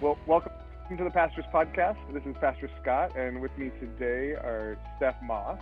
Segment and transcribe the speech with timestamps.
[0.00, 0.52] Well, welcome
[0.96, 1.96] to the Pastors Podcast.
[2.12, 5.58] This is Pastor Scott, and with me today are Steph Moss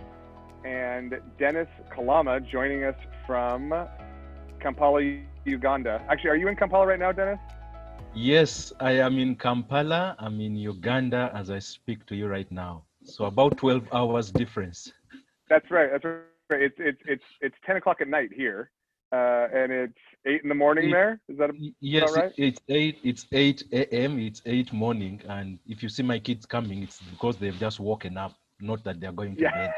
[0.63, 2.93] and Dennis Kalama joining us
[3.25, 3.73] from
[4.59, 5.01] Kampala,
[5.43, 6.05] Uganda.
[6.07, 7.39] Actually, are you in Kampala right now, Dennis?
[8.13, 10.15] Yes, I am in Kampala.
[10.19, 12.83] I'm in Uganda as I speak to you right now.
[13.03, 14.93] So about 12 hours difference.
[15.49, 15.89] That's right.
[15.91, 16.61] That's right.
[16.61, 18.69] It's it's it's it's 10 o'clock at night here,
[19.11, 19.93] uh, and it's
[20.25, 20.89] eight in the morning.
[20.89, 22.31] It- there is that Yes, right?
[22.37, 22.99] it's eight.
[23.03, 24.19] It's eight a.m.
[24.19, 28.17] It's eight morning, and if you see my kids coming, it's because they've just woken
[28.17, 29.71] up, not that they're going to Yeah.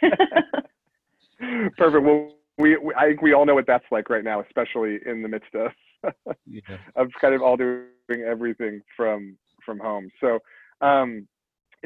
[0.00, 0.12] bed.
[1.76, 2.04] perfect?
[2.04, 5.22] Well, we, we I think we all know what that's like right now, especially in
[5.22, 5.70] the midst of
[6.46, 6.60] Yeah.
[6.96, 7.86] of kind of all doing
[8.26, 10.10] everything from from home.
[10.20, 10.38] So,
[10.80, 11.26] um,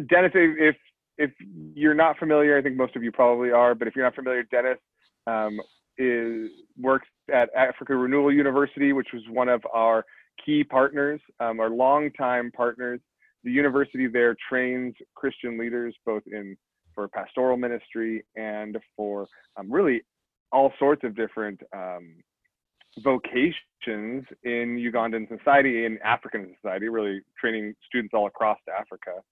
[0.08, 0.76] Dennis, if
[1.16, 1.30] if
[1.74, 4.44] you're not familiar, I think most of you probably are, but if you're not familiar,
[4.44, 4.78] Dennis
[5.26, 5.60] um,
[5.98, 10.04] is works at Africa Renewal University, which was one of our
[10.44, 13.00] key partners, um, our longtime partners.
[13.44, 16.56] The university there trains Christian leaders both in
[16.94, 20.02] for pastoral ministry and for um, really
[20.50, 22.14] all sorts of different um,
[23.02, 29.22] vocations in Ugandan society, in African society, really training students all across Africa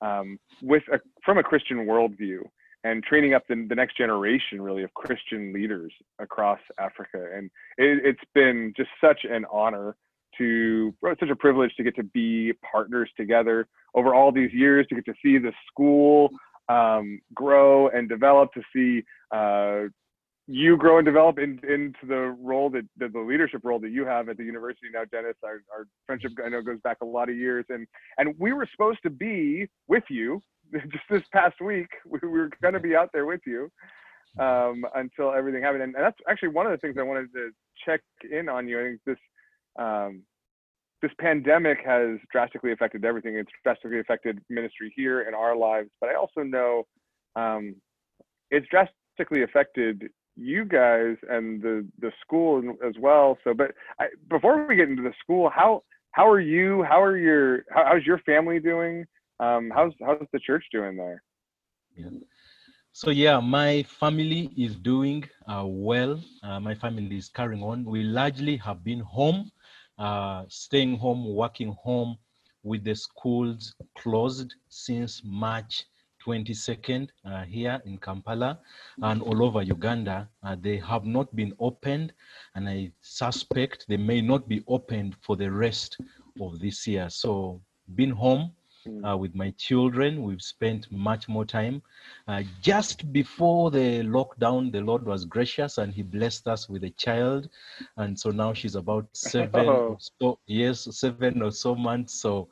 [0.00, 2.40] um, with a, from a Christian worldview
[2.86, 7.26] and training up the, the next generation really of Christian leaders across Africa.
[7.34, 9.96] And it, it's been just such an honor
[10.38, 14.94] to, such a privilege to get to be partners together over all these years, to
[14.94, 16.30] get to see the school
[16.68, 19.88] um, grow and develop, to see uh,
[20.46, 24.04] you grow and develop in, into the role that, that the leadership role that you
[24.04, 25.34] have at the university now, Dennis.
[25.42, 27.86] Our, our friendship I know goes back a lot of years, and
[28.18, 30.40] and we were supposed to be with you
[30.92, 31.88] just this past week.
[32.06, 33.70] We were going to be out there with you
[34.38, 37.50] um, until everything happened, and, and that's actually one of the things I wanted to
[37.84, 38.00] check
[38.30, 38.80] in on you.
[38.80, 39.18] I think this.
[39.78, 40.22] Um,
[41.02, 43.36] this pandemic has drastically affected everything.
[43.36, 46.84] It's drastically affected ministry here in our lives, but I also know
[47.36, 47.76] um,
[48.50, 53.38] it's drastically affected you guys and the the school as well.
[53.44, 55.82] So, but I, before we get into the school, how
[56.12, 56.82] how are you?
[56.82, 59.06] How are your how, how's your family doing?
[59.40, 61.22] Um, how's how's the church doing there?
[61.96, 62.10] Yeah.
[62.92, 66.20] So yeah, my family is doing uh, well.
[66.42, 67.84] Uh, my family is carrying on.
[67.84, 69.50] We largely have been home,
[69.98, 72.16] uh, staying home, working home,
[72.62, 75.84] with the schools closed since March
[76.24, 78.58] 22nd uh, here in Kampala
[79.02, 80.28] and all over Uganda.
[80.42, 82.12] Uh, they have not been opened,
[82.54, 85.98] and I suspect they may not be opened for the rest
[86.40, 87.08] of this year.
[87.10, 87.62] So,
[87.94, 88.52] been home
[89.06, 90.22] uh, with my children.
[90.22, 91.82] We've spent much more time.
[92.28, 96.90] Uh, just before the lockdown, the Lord was gracious and He blessed us with a
[96.90, 97.48] child.
[97.96, 99.88] And so now she's about seven Oh.
[99.90, 102.14] or so years, seven or so months.
[102.20, 102.48] So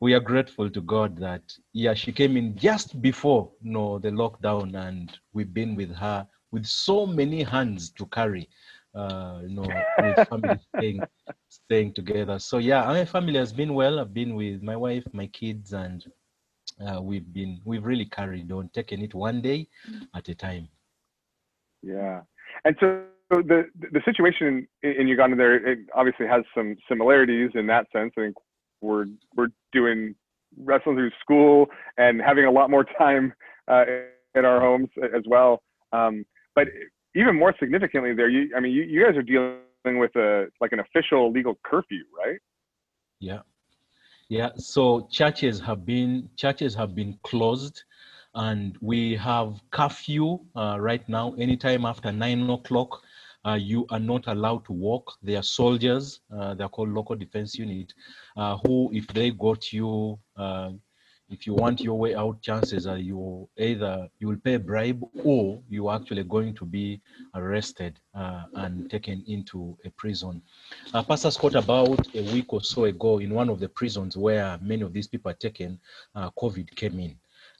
[0.00, 1.42] we are grateful to God that,
[1.72, 6.26] yeah, she came in just before you know, the lockdown and we've been with her
[6.52, 8.48] with so many hands to carry.
[8.94, 9.66] Uh, you know,
[9.98, 11.00] with family staying,
[11.48, 12.38] staying together.
[12.38, 13.98] So yeah, my family has been well.
[13.98, 16.04] I've been with my wife, my kids, and
[16.86, 19.66] uh, we've been we've really carried on, taking it one day
[20.14, 20.68] at a time.
[21.82, 22.20] Yeah,
[22.64, 27.66] and so the the situation in, in Uganda there it obviously has some similarities in
[27.66, 28.12] that sense.
[28.16, 28.36] I think
[28.80, 29.06] we're
[29.36, 30.14] we're doing
[30.56, 31.66] wrestling through school
[31.96, 33.32] and having a lot more time
[33.68, 33.84] uh,
[34.34, 35.62] in our homes as well.
[35.92, 36.24] Um,
[36.54, 36.68] but
[37.14, 40.72] even more significantly, there, you I mean, you, you guys are dealing with a like
[40.72, 42.38] an official legal curfew, right?
[43.20, 43.40] Yeah,
[44.28, 44.50] yeah.
[44.56, 47.84] So churches have been churches have been closed,
[48.34, 51.34] and we have curfew uh, right now.
[51.34, 53.00] Anytime after nine o'clock,
[53.46, 55.12] uh, you are not allowed to walk.
[55.22, 56.20] They are soldiers.
[56.34, 57.92] Uh, they are called local defense unit,
[58.36, 60.70] uh, who, if they got you, uh,
[61.30, 65.02] if you want your way out, chances are you either you will pay a bribe
[65.24, 67.00] or you are actually going to be
[67.34, 70.42] arrested uh, and taken into a prison.
[70.92, 74.58] Uh, Pastor Scott, about a week or so ago, in one of the prisons where
[74.62, 75.78] many of these people are taken,
[76.14, 77.16] uh, COVID came in.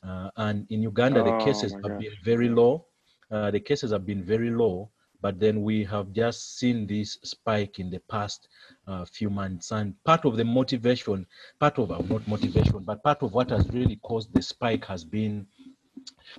[0.07, 2.87] Uh, and in Uganda, the Oh, cases have been very low.
[3.31, 4.91] Uh, the cases have been very low,
[5.25, 8.49] but then we have just seen this spike in the past
[8.87, 9.73] uh, few months.
[9.73, 11.27] And part of the motivation,
[11.59, 15.03] part of, uh, not motivation, but part of what has really caused the spike has
[15.03, 15.47] been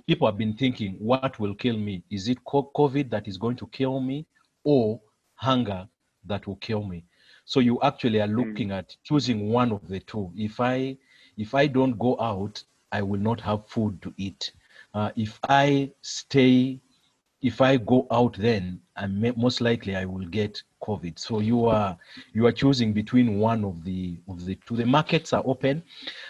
[0.06, 2.04] people have been thinking, what will kill me?
[2.12, 4.24] Is it COVID that is going to kill me
[4.62, 5.00] or
[5.34, 5.88] hunger
[6.24, 7.02] that will kill me?
[7.44, 10.30] So you actually are looking at choosing one of the two.
[10.36, 10.96] If I
[11.36, 12.62] if I don't go out,
[12.92, 14.52] I will not have food to eat.
[14.94, 16.80] Uh, if I stay,
[17.40, 21.18] if I go out, then I may, most likely I will get COVID.
[21.18, 21.96] So you are
[22.32, 24.76] you are choosing between one of the of the two.
[24.76, 25.82] The markets are open,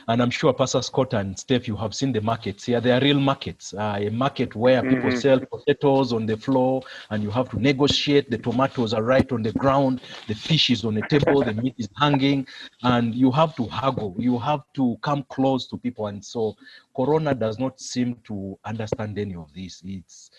[0.08, 2.80] and I'm sure Pastor Scott and Steph, you have seen the markets here.
[2.80, 3.74] They are real markets.
[3.74, 5.16] Uh, a market where people Mhm.
[5.20, 8.30] sell potatoes on the floor, and you have to negotiate.
[8.30, 10.00] The tomatoes are right on the ground.
[10.26, 11.42] The fish is on the table.
[11.42, 12.46] The meat is hanging,
[12.82, 14.14] and you have to haggle.
[14.18, 16.56] You have to come close to people, and so
[16.94, 19.82] Corona does not seem to understand any of this.
[19.84, 20.30] It's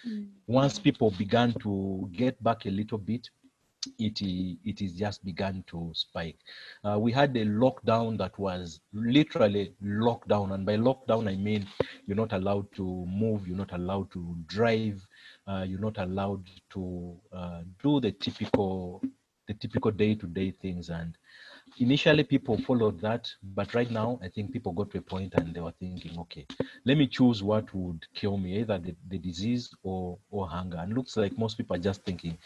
[0.47, 3.29] once people began to get back a little bit,
[3.99, 4.21] it
[4.71, 6.39] it is just began to spike.
[6.83, 11.67] Uh, we had a lockdown that was literally lockdown, and by lockdown I mean
[12.05, 15.05] you're not allowed to move, you're not allowed to drive,
[15.47, 19.01] uh, you're not allowed to uh, do the typical
[19.47, 21.17] the typical day-to-day things and
[21.79, 25.53] initially people followed that but right now i think people got to a point and
[25.53, 26.45] they were thinking okay
[26.85, 30.94] let me choose what would kill me either the, the disease or or hunger and
[30.94, 32.38] looks like most people are just thinking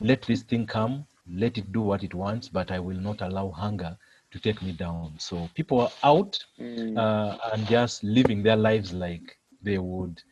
[0.00, 3.50] let this thing come let it do what it wants but i will not allow
[3.50, 3.96] hunger
[4.30, 6.96] to take me down so people are out Mm.
[6.96, 10.22] uh, and just living their lives like they would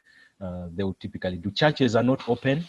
[0.40, 2.64] uh, they would typically do churches are not open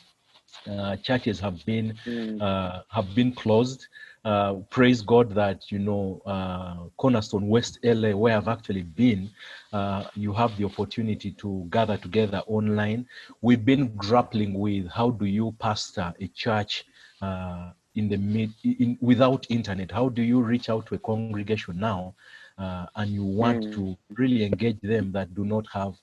[0.69, 2.39] uh, churches have been Mm.
[2.39, 3.87] uh, have been closed.
[4.25, 9.29] Uh, praise God that you know uh, Cornerstone West LA, where I've actually been,
[9.73, 13.05] uh, you have the opportunity to gather together online.
[13.41, 16.83] We've been grappling with how do you pastor a church
[17.21, 19.91] uh, in the mid in, without internet?
[19.91, 22.05] How do you reach out to a congregation now?
[22.49, 23.71] Uh, and you want Mm.
[23.71, 25.93] to really engage them that do not have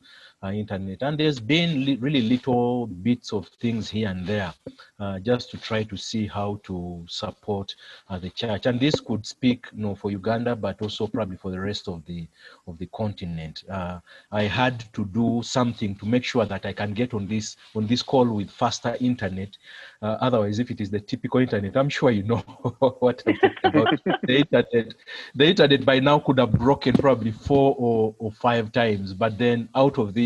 [0.43, 1.03] uh, internet.
[1.03, 4.53] And there's been li- really little bits of things here and there
[5.01, 7.75] uh, just to try to see how to support
[8.09, 8.67] uh, the church.
[8.67, 12.05] And this could speak, you know, for Uganda, but also probably for the rest of
[12.07, 12.27] the
[12.67, 13.65] of the continent.
[13.71, 14.01] Uh,
[14.33, 17.87] I had to do something to make sure that I can get on this on
[17.87, 19.57] this call with faster internet.
[20.03, 22.37] Uh, otherwise, if it is the typical internet, I'm sure you know
[23.01, 24.01] what I'm talking about.
[24.27, 24.95] the internet,
[25.35, 29.13] the internet by now could have broken probably four or, or five times.
[29.15, 30.26] But then out of this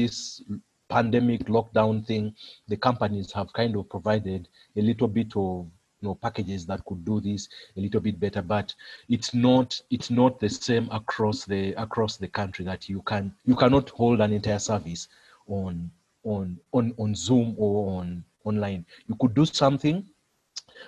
[0.88, 2.35] pandemic lockdown thing,
[2.69, 5.67] the companies have kind of provided a little bit of
[6.00, 8.75] you know packages that could do this a little bit better but
[9.11, 13.55] it's not it's not the same across the across the country that you can you
[13.55, 15.08] cannot hold an entire service
[15.47, 15.91] on
[16.25, 20.06] on on on zoom or on online you could do something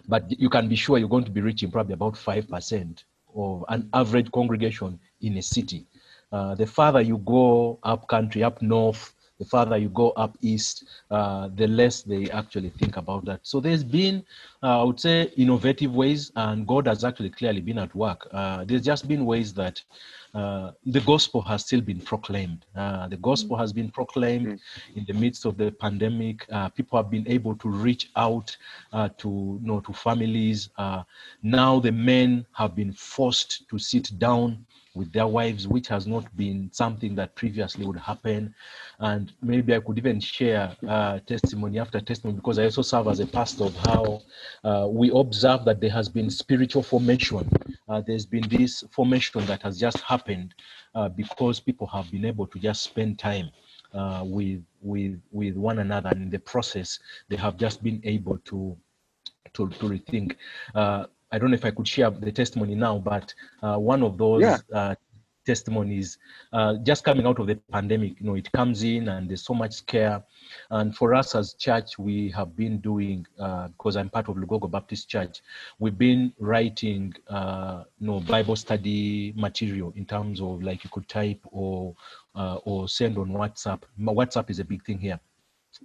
[0.09, 3.05] but you can be sure you're going to be reaching probably about 5%
[3.35, 5.87] of an average congregation in a city.
[6.33, 10.85] Uh, the farther you go up country, up north, the farther you go up east,
[11.11, 13.41] uh, the less they actually think about that.
[13.43, 14.25] So there's been,
[14.63, 18.29] uh, I would say, innovative ways, and God has actually clearly been at work.
[18.33, 19.83] Uh, there's just been ways that
[20.35, 22.65] uh, the gospel has still been proclaimed.
[22.75, 24.61] Uh, the gospel has been proclaimed
[24.95, 26.47] in the midst of the pandemic.
[26.51, 28.57] Uh, people have been able to reach out
[28.93, 30.71] uh, to you know to families.
[30.79, 31.03] Uh,
[31.43, 36.25] now the men have been forced to sit down with their wives, which has not
[36.37, 38.55] been something that previously would happen.
[38.99, 43.21] And maybe I could even share uh, testimony after testimony because I also serve as
[43.21, 44.23] a pastor of how
[44.65, 47.49] uh, we observe that there has been spiritual formation.
[47.89, 50.55] Uh, there's been this formation that has just happened
[50.95, 53.51] uh, because people have been able to just spend time
[53.95, 56.99] uh, with with with one another, and in the process,
[57.29, 58.77] they have just been able to
[59.55, 60.37] to, to rethink.
[61.33, 64.19] Uh, I don't know if I could share the testimony now, but uh, one of
[64.19, 64.59] those Yeah.
[64.73, 64.95] uh,
[65.45, 66.19] testimonies
[66.53, 69.55] uh, just coming out of the pandemic, you know, it comes in and there's so
[69.55, 70.23] much scare.
[70.71, 74.71] And for us as church, we have been doing, uh, because I'm part of Lugogo
[74.71, 75.43] Baptist Church,
[75.81, 81.09] we've been writing, uh, you know, Bible study material in terms of like you could
[81.09, 81.97] type or
[82.37, 83.83] uh, or send on WhatsApp.
[84.01, 85.19] WhatsApp is a big thing here.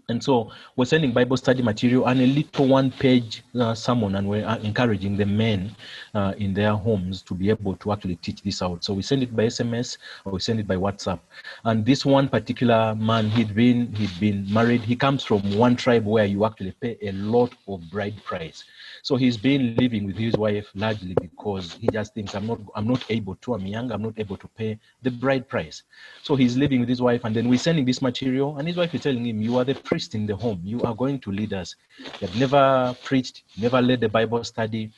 [0.10, 4.28] And so we're sending Bible study material and a little one page uh, sermon, and
[4.28, 5.76] we're uh, encouraging the men
[6.14, 8.84] uh, in their homes to be able to actually teach this out.
[8.84, 11.20] So we send it by SMS or we send it by WhatsApp.
[11.66, 14.82] And this one particular man, he'd been he'd been married.
[14.82, 18.64] He comes from one tribe where you actually pay a lot of bride price.
[19.04, 22.88] So he's been living with his wife largely because he just thinks I'm not I'm
[22.88, 25.84] not able to, I'm young, I'm not able to pay the bride price.
[26.24, 28.94] So he's living with his wife, and then we're sending this material, and his wife
[28.94, 31.54] is telling him, You are the priest in the home, you are going to lead
[31.54, 31.76] us.
[32.00, 34.92] You have never preached, never led the Bible study.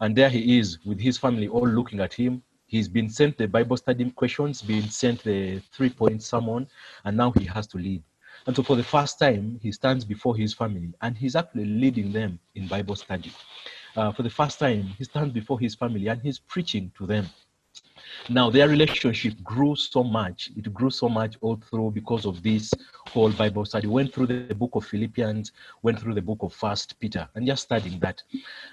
[0.00, 2.42] And there he is with his family all looking at him.
[2.66, 6.66] He's been sent the Bible study questions, been sent the three point sermon,
[7.04, 8.02] and now he has to lead.
[8.46, 12.12] And so for the first time, he stands before his family and he's actually leading
[12.12, 13.30] them in Bible study.
[13.96, 17.26] Uh, for the first time, he stands before his family and he's preaching to them.
[18.28, 20.50] Now their relationship grew so much.
[20.56, 23.86] It grew so much all through because of this whole Bible study.
[23.86, 25.52] Went through the book of Philippians,
[25.82, 28.22] went through the book of First Peter, and just studying that.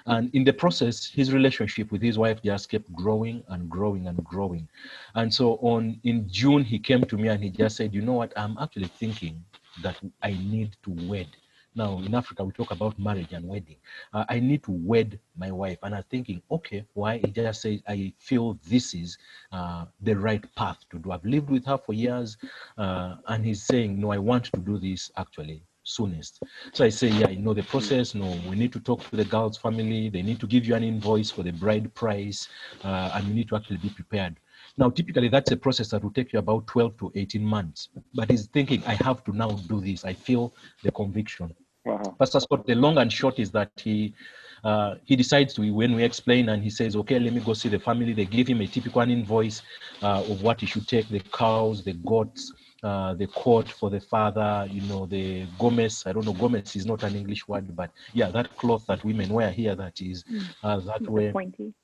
[0.06, 4.22] And in the process, his relationship with his wife just kept growing and growing and
[4.24, 4.68] growing.
[5.14, 8.14] And so on in June, he came to me and he just said, "You know
[8.14, 8.32] what?
[8.36, 9.44] I'm actually thinking
[9.82, 11.36] that I need to wed."
[11.74, 13.76] Now in Africa, we talk about marriage and wedding.
[14.12, 17.18] Uh, I need to wed my wife, and I'm thinking, okay, why?
[17.18, 19.16] He just says, I feel this is
[19.52, 21.12] uh, the right path to do.
[21.12, 22.36] I've lived with her for years,
[22.76, 26.42] uh, and he's saying, no, I want to do this actually soonest.
[26.72, 28.14] So I say, yeah, you know the process.
[28.14, 30.08] No, we need to talk to the girl's family.
[30.08, 32.48] They need to give you an invoice for the bride price,
[32.84, 34.36] uh, and you need to actually be prepared.
[34.76, 37.88] Now, typically, that's a process that will take you about 12 to 18 months.
[38.14, 40.04] But he's thinking, I have to now do this.
[40.04, 41.54] I feel the conviction.
[41.84, 42.14] Wow.
[42.18, 44.14] Pastor Scott, the long and short is that he
[44.64, 47.68] uh, he decides to when we explain and he says, okay, let me go see
[47.70, 48.12] the family.
[48.12, 49.62] They give him a typical invoice
[50.02, 54.00] uh, of what he should take: the cows, the goats, uh, the coat for the
[54.00, 54.68] father.
[54.70, 56.06] You know, the gomesi.
[56.08, 56.34] I don't know.
[56.34, 59.74] gomesi is not an English word, but yeah, that cloth that women wear here.
[59.74, 60.24] That is
[60.62, 61.32] uh, that way.
[61.32, 61.74] pointy.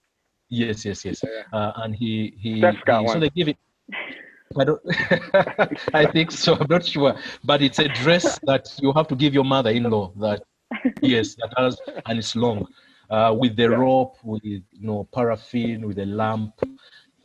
[0.49, 1.25] Yes, yes, yes.
[1.53, 3.57] Uh, and he he, Steph's got he- so they give it.
[4.55, 4.81] I don't.
[5.95, 6.55] I think so.
[6.55, 10.13] I'm not sure, but it's a dress that you have to give your mother-in-law.
[10.21, 10.43] That
[11.01, 12.67] yes, that has and it's long,
[13.11, 13.77] uh, with the Yeah.
[13.77, 16.55] rope, with you know paraffin, with a lamp.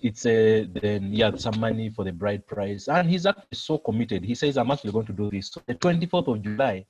[0.01, 4.23] It's a then yeah some money for the bride price, and he's actually so committed.
[4.23, 6.85] He says, "I'm actually going to do this." So the 24th of July,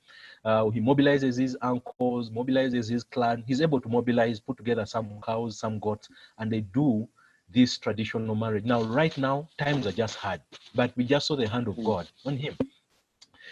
[0.46, 3.44] uh, he mobilizes his uncles, mobilizes his clan.
[3.46, 7.08] He's able to mobilize, put together some cows, some goats, and they do
[7.54, 8.66] this traditional marriage.
[8.66, 10.42] Now, right now, times are just hard,
[10.76, 11.86] but we just saw the hand of Mm.
[11.86, 12.58] God on him.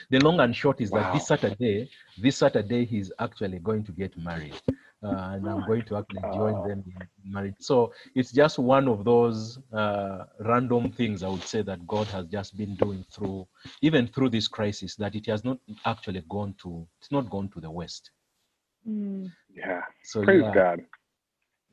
[0.09, 4.17] The long and short is that this Saturday, this Saturday, he's actually going to get
[4.17, 4.55] married.
[5.03, 6.67] Uh, and I'm going to actually join Oh.
[6.67, 7.55] them in marriage.
[7.59, 12.25] So it's just one of those uh, random things I would say that God has
[12.27, 13.47] just been doing through,
[13.81, 17.61] even through this crisis, that it has not actually gone to, it's not gone to
[17.61, 18.11] the West.
[18.87, 19.31] Mm.
[19.53, 19.81] Yeah.
[20.03, 20.81] So Praise yeah, God.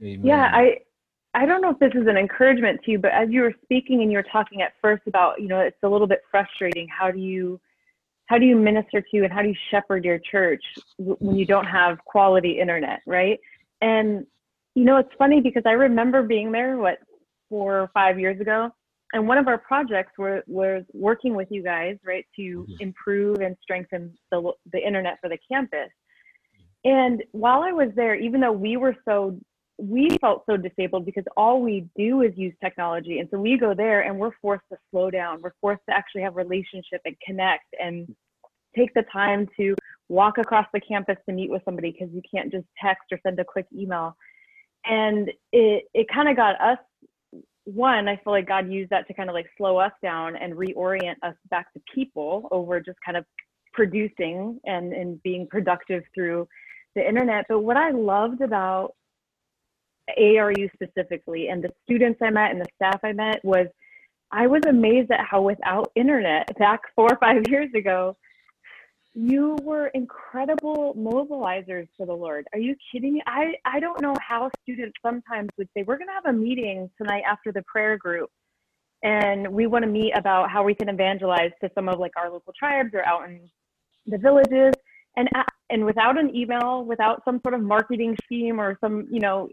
[0.03, 0.25] amen.
[0.27, 0.79] Yeah, I
[1.37, 4.01] I don't know if this is an encouragement to you, but as you were speaking
[4.01, 6.89] and you were talking at first about, you know, it's a little bit frustrating.
[6.89, 7.61] How do you
[8.25, 10.65] how do you minister to and how do you shepherd your church
[10.99, 13.39] when you don't have quality internet, right?
[13.83, 14.27] And
[14.75, 16.99] you know, it's funny because I remember being there what
[17.51, 18.71] four or five years ago,
[19.13, 22.81] and one of our projects were was working with you guys, right, to Mhm.
[22.81, 25.91] improve and strengthen the the internet for the campus.
[26.87, 29.39] And while I was there, even though we were so
[29.79, 33.19] we felt so disabled because all we do is use technology.
[33.19, 35.43] And so we go there and we're forced to slow down.
[35.43, 38.15] We're forced to actually have relationship and connect and
[38.75, 39.75] take the time to
[40.09, 43.39] walk across the campus to meet with somebody because you can't just text or send
[43.39, 44.17] a quick email.
[44.87, 46.79] And it it kind of got us
[47.67, 50.55] one, I feel like God used that to kind of like slow us down and
[50.55, 53.25] reorient us back to people over just kind of
[53.73, 56.47] producing and, and being productive through
[56.95, 57.45] the internet.
[57.49, 58.95] But what I loved about
[60.17, 63.67] ARU specifically and the students I met and the staff I met was
[64.31, 68.17] I was amazed at how without internet back four or five years ago,
[69.15, 72.47] you were incredible mobilizers for the Lord.
[72.53, 73.23] Are you kidding me?
[73.27, 76.91] I, I don't know how students sometimes would say, We're going to have a meeting
[77.01, 78.29] tonight after the prayer group,
[79.03, 82.31] and we want to meet about how we can evangelize to some of like our
[82.31, 83.41] local tribes or out in
[84.07, 84.75] the villages.
[85.17, 89.21] And, uh, and without an email, without some sort of marketing scheme or some, you
[89.21, 89.49] know,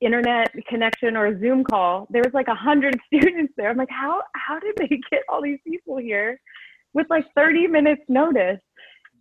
[0.00, 3.70] internet connection or a Zoom call, there was like a hundred students there.
[3.70, 6.40] I'm like, how how did they get all these people here
[6.94, 8.60] with like 30 minutes notice?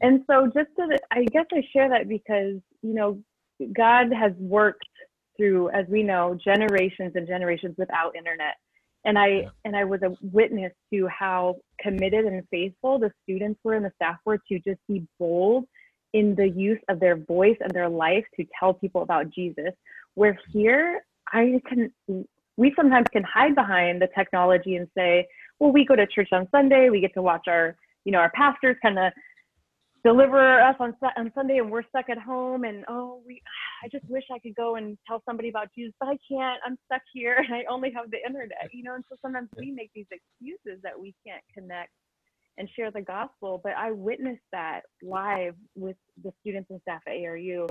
[0.01, 3.19] And so just to, I guess I share that because you know
[3.75, 4.85] God has worked
[5.37, 8.55] through, as we know, generations and generations without internet.
[9.05, 9.49] And I Yeah.
[9.65, 13.91] and I was a witness to how committed and faithful the students were and the
[13.95, 15.65] staff were to just be bold
[16.13, 19.73] in the use of their voice and their life to tell people about Jesus.
[20.17, 21.93] Where here, I can,
[22.57, 25.27] we sometimes can hide behind the technology and say,
[25.59, 28.31] well, we go to church on Sunday, we get to watch our, you know, our
[28.31, 29.13] pastors kind of
[30.03, 33.41] deliver us on on Sunday, and we're stuck at home, and oh, we,
[33.83, 36.59] I just wish I could go and tell somebody about Jesus, but I can't.
[36.65, 38.95] I'm stuck here, and I only have the internet, you know.
[38.95, 41.91] And so sometimes we make these excuses that we can't connect
[42.57, 43.61] and share the gospel.
[43.63, 47.67] But I witnessed that live with the students and staff at ARU.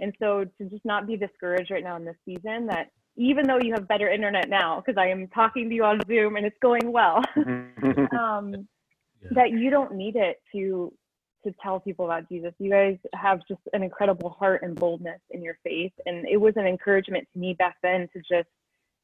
[0.00, 3.58] And so to just not be discouraged right now in this season, that even though
[3.60, 6.56] you have better internet now, because I am talking to you on Zoom and it's
[6.60, 7.22] going well,
[8.18, 8.66] um,
[9.22, 9.28] Yeah.
[9.32, 10.92] that you don't need it to
[11.44, 12.52] to tell people about Jesus.
[12.58, 16.54] You guys have just an incredible heart and boldness in your faith, and it was
[16.56, 18.48] an encouragement to me back then to just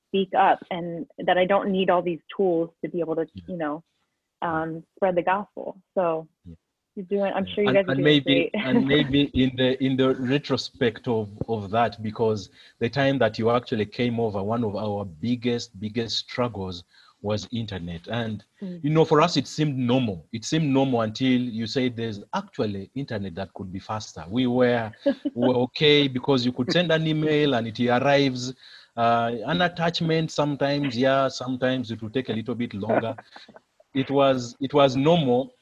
[0.09, 3.57] speak up and that I don't need all these tools to be able to, you
[3.57, 3.83] know,
[4.43, 5.79] um, spread the gospel.
[5.95, 6.29] So
[6.97, 8.53] you're doing, I'm sure you guys and, are and doing maybe great.
[8.63, 12.51] and maybe in the in the retrospect of of that because
[12.81, 16.85] the time that you actually came over one of our biggest biggest struggles
[17.23, 18.07] was internet.
[18.09, 18.83] And Mm.
[18.83, 20.27] you know for us it seemed normal.
[20.33, 24.25] It seemed normal until you say there's actually internet that could be faster.
[24.29, 24.93] We were
[25.35, 28.55] we were okay because you could send an email and it arrives
[28.97, 33.17] uh, an attachment sometimes yeah sometimes it will take a little bit longer.
[33.95, 35.56] It was it was normal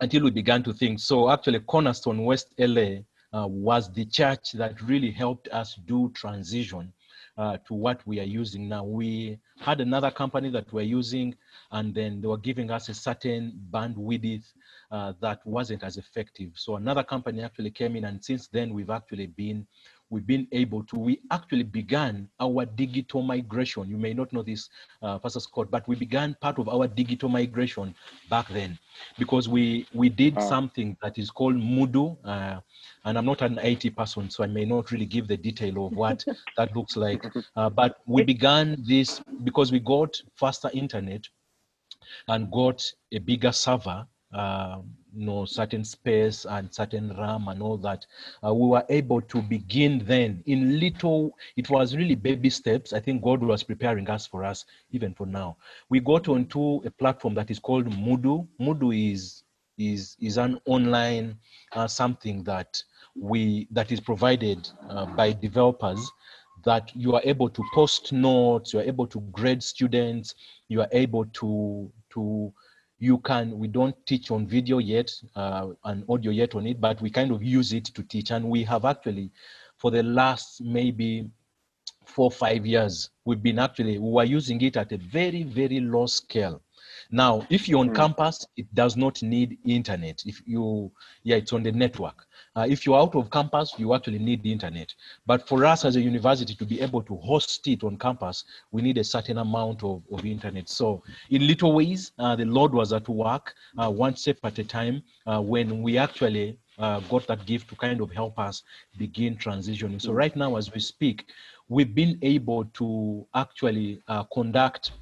[0.00, 1.00] until we began to think.
[1.00, 3.00] So actually, Cornerstone West LA
[3.32, 6.92] uh, was the church that really helped us do transition
[7.38, 8.84] uh, to what we are using now.
[8.84, 11.34] We had another company that we're using,
[11.70, 14.44] and then they were giving us a certain bandwidth
[14.90, 16.52] uh, that wasn't as effective.
[16.54, 19.66] So another company actually came in, and since then we've actually been
[20.10, 23.88] we've been able to, we actually began our digital migration.
[23.88, 24.68] You may not know this,
[25.02, 27.94] uh, Pastor Scott, but we began part of our digital migration
[28.30, 28.78] back then
[29.18, 30.48] because we, we did Wow.
[30.48, 32.18] something that is called Moodle.
[32.24, 32.60] Uh,
[33.04, 35.96] and I'm not an IT person, so I may not really give the detail of
[35.96, 36.24] what
[36.56, 37.22] that looks like.
[37.56, 41.28] Uh, but we began this because we got faster internet
[42.28, 42.82] and got
[43.12, 44.78] a bigger server, uh,
[45.24, 48.04] know, certain space and certain RAM and all that.
[48.44, 52.92] Uh, we were able to begin then in little, it was really baby steps.
[52.92, 55.56] I think God was preparing us for us, even for now.
[55.88, 58.46] We got onto a platform that is called Moodle.
[58.60, 59.42] Moodle is
[59.78, 61.36] is is an online
[61.72, 62.82] uh, something that
[63.14, 66.10] we that is provided uh, by developers
[66.64, 70.34] that you are able to post notes you are able to grade students
[70.68, 72.52] you are able to to
[72.98, 77.00] you can we don't teach on video yet uh, and audio yet on it but
[77.02, 78.30] we kind of use it to teach.
[78.30, 79.30] And we have actually
[79.76, 81.28] for the last maybe
[82.04, 86.06] four five years we've been actually we were using it at a very very low
[86.06, 86.62] scale.
[87.10, 87.94] Now if you're on Mm.
[87.94, 90.22] campus it does not need internet.
[90.24, 90.90] If you
[91.22, 94.50] yeah it's on the network uh, if you're out of campus you actually need the
[94.50, 94.92] internet.
[95.26, 98.82] But for us as a university to be able to host it on campus we
[98.82, 100.68] need a certain amount of, of internet.
[100.68, 104.64] So in little ways uh, the lord was at work uh, one step at a
[104.64, 108.62] time uh, when we actually uh, got that gift to kind of help us
[108.98, 110.00] begin transitioning.
[110.00, 111.26] So right now as we speak
[111.68, 114.92] we've been able to actually uh, conduct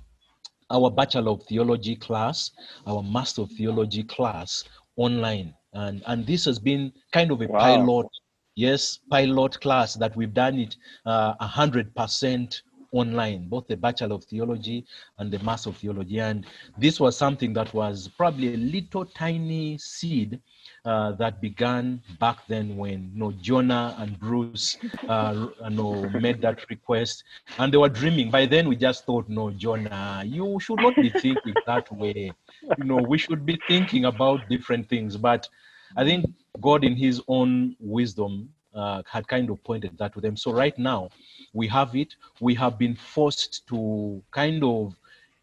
[0.70, 2.50] our Bachelor of Theology class,
[2.86, 4.64] our Master of Theology class
[4.96, 5.54] online.
[5.74, 7.58] And, and this has been kind of a Wow.
[7.58, 8.06] pilot,
[8.54, 12.62] yes, pilot class that we've done it uh, a 100%
[12.94, 14.86] online, both the Bachelor of Theology
[15.18, 16.20] and the Master of Theology.
[16.20, 16.46] And
[16.78, 20.40] this was something that was probably a little tiny seed
[20.84, 24.76] uh, that began back then when you know, Jonah and Bruce
[25.08, 27.24] uh, you know, made that request
[27.58, 28.30] and they were dreaming.
[28.30, 32.32] By then, we just thought, no, Jonah, you should not be thinking that way.
[32.76, 35.16] You know, we should be thinking about different things.
[35.16, 35.48] But
[35.96, 36.26] I think
[36.60, 40.36] God, in His own wisdom, uh, had kind of pointed that to them.
[40.36, 41.10] So right now,
[41.52, 42.14] we have it.
[42.40, 44.94] We have been forced to kind of,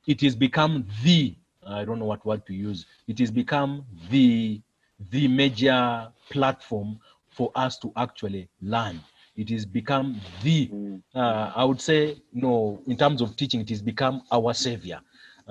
[0.07, 2.85] it has become the, I don't know what word to use.
[3.07, 4.61] It has become the
[5.11, 8.99] the major platform for us to actually learn.
[9.35, 11.01] It has become the, Mm.
[11.15, 14.99] uh, I would say, no, in terms of teaching, it has become our savior.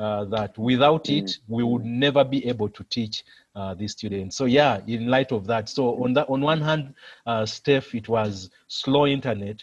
[0.01, 3.23] Uh, that without it, we would never be able to teach
[3.55, 4.35] uh, these students.
[4.35, 6.95] So yeah, in light of that, so on that, on one hand,
[7.27, 9.63] uh, Steph, it was slow internet,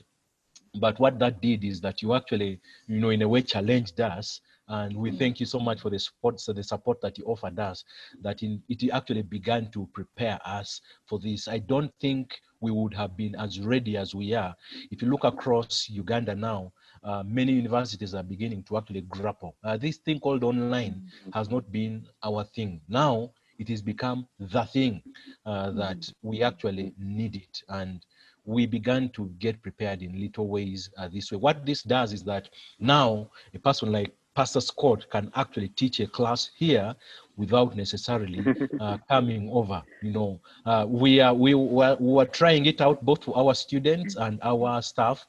[0.80, 4.42] but what that did is that you actually, you know, in a way challenged us.
[4.68, 7.58] And we thank you so much for the support, so the support that you offered
[7.58, 7.84] us,
[8.22, 11.48] that in, it actually began to prepare us for this.
[11.48, 14.54] I don't think we would have been as ready as we are.
[14.92, 19.56] If you look across Uganda now, uh, many universities are beginning to actually grapple.
[19.64, 21.02] Uh, this thing called online
[21.34, 22.82] has not been our thing.
[22.88, 25.04] Now it has become the thing
[25.46, 27.62] uh, that we actually need it.
[27.70, 28.06] And
[28.46, 31.38] we began to get prepared in little ways uh, this way.
[31.38, 36.06] What this does is that now a person like Pastor Scott can actually teach a
[36.06, 36.96] class here
[37.38, 38.46] without necessarily
[38.80, 39.82] uh, coming over.
[40.04, 43.56] You know, uh, we are we were, we were trying it out both for our
[43.56, 45.26] students and our staff.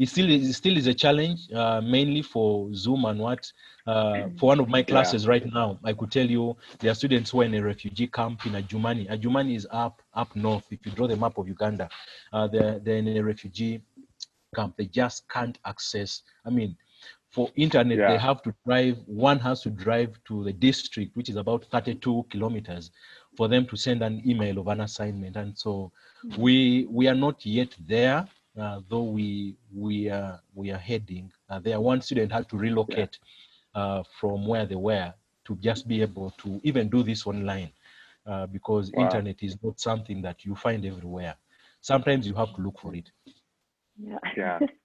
[0.00, 3.52] It still is, it still is a challenge, uh, mainly for Zoom and what.
[3.86, 7.30] Uh, for one of my classes right now, I could tell you there are students
[7.30, 9.08] who are in a refugee camp in Adjumani.
[9.08, 10.64] Adjumani is up up north.
[10.72, 11.88] If you draw the map of Uganda,
[12.32, 13.80] uh, they're, they're in a refugee
[14.56, 14.76] camp.
[14.76, 16.22] They just can't access.
[16.44, 16.76] I mean,
[17.30, 18.14] for internet, Yeah.
[18.14, 18.98] they have to drive.
[19.06, 22.90] One has to drive to the district, which is about 32 kilometers,
[23.36, 25.36] for them to send an email of an assignment.
[25.36, 25.92] And so,
[26.36, 31.58] we we are not yet there, uh, though we we are we are heading uh,
[31.60, 31.80] there.
[31.80, 33.18] One student had to relocate
[33.74, 35.12] uh, from where they were
[35.46, 37.70] to just be able to even do this online
[38.26, 38.96] uh, because Wow.
[38.96, 41.34] internet is not something that you find everywhere.
[41.80, 43.10] Sometimes you have to look for it.
[43.98, 44.18] Yeah.
[44.36, 44.60] Yeah.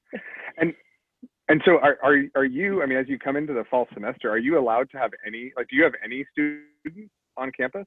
[1.47, 2.81] And so are are are you?
[2.81, 5.53] I mean, as you come into the fall semester, are you allowed to have any?
[5.55, 7.85] Like, do you have any students on campus?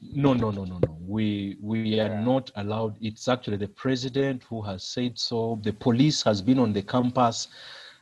[0.00, 0.98] No, no, no, no, no.
[1.00, 2.96] We we are not allowed.
[3.02, 5.60] It's actually the president who has said so.
[5.62, 7.48] The police has been on the campus.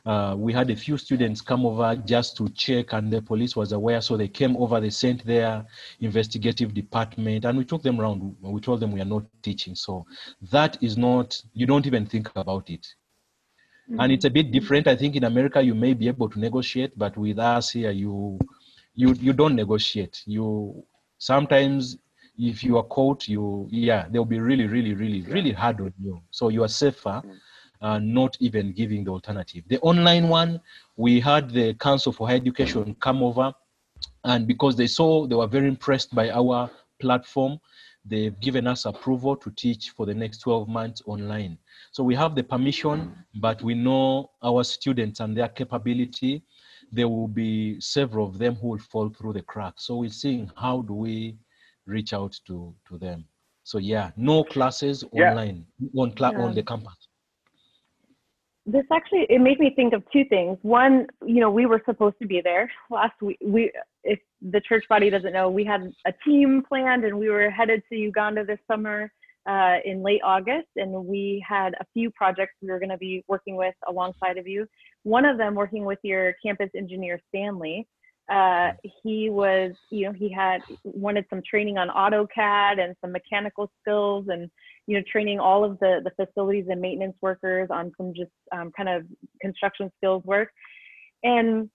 [0.05, 3.73] Uh, we had a few students come over just to check, and the police was
[3.73, 4.79] aware, so they came over.
[4.79, 5.65] They sent their
[5.99, 8.37] investigative department, and we took them around.
[8.39, 10.05] We told them we are not teaching, so
[10.49, 11.41] that is not.
[11.53, 12.87] You don't even think about it,
[13.89, 14.87] and it's a bit different.
[14.87, 18.39] I think in America you may be able to negotiate, but with us here, you
[18.95, 20.23] you you don't negotiate.
[20.25, 20.83] You
[21.17, 21.97] sometimes
[22.37, 26.21] if you are caught, you yeah, they'll be really, really, really, really hard on you.
[26.31, 27.21] So you are safer,
[27.81, 29.63] uh, not even giving the alternative.
[29.67, 30.61] The online one,
[30.97, 33.53] we had the Council for Higher Education come over,
[34.23, 36.69] and because they saw they were very impressed by our
[36.99, 37.59] platform,
[38.09, 41.57] they've given us approval to teach for the next 12 months online.
[41.91, 46.43] So we have the permission, but we know our students and their capability.
[46.91, 49.85] There will be several of them who will fall through the cracks.
[49.87, 51.37] So we're seeing how do we
[51.85, 53.25] reach out to to them.
[53.63, 55.31] So yeah, no classes Yeah.
[55.31, 55.65] online
[55.97, 56.43] on cla- Yeah.
[56.45, 57.07] on the campus.
[58.69, 62.17] this actually it made me think of two things one you know we were supposed
[62.21, 63.71] to be there last week we if
[64.41, 67.97] the church body doesn't know we had a team planned and we were headed to
[67.97, 69.11] uganda this summer
[69.49, 73.23] uh, in late august and we had a few projects we were going to be
[73.27, 74.65] working with alongside of you
[75.03, 77.87] one of them working with your campus engineer stanley
[78.31, 78.71] uh,
[79.03, 84.25] he was you know he had wanted some training on autocad and some mechanical skills
[84.27, 84.49] and
[84.87, 88.71] you know, training all of the, the facilities and maintenance workers on some just um,
[88.75, 89.03] kind of
[89.41, 90.49] construction skills work.
[91.23, 91.69] And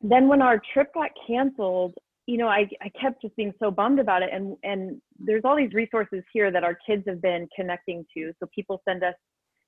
[0.00, 1.94] then when our trip got canceled,
[2.26, 4.30] you know, I, I kept just being so bummed about it.
[4.32, 8.32] And, and there's all these resources here that our kids have been connecting to.
[8.40, 9.14] So people send us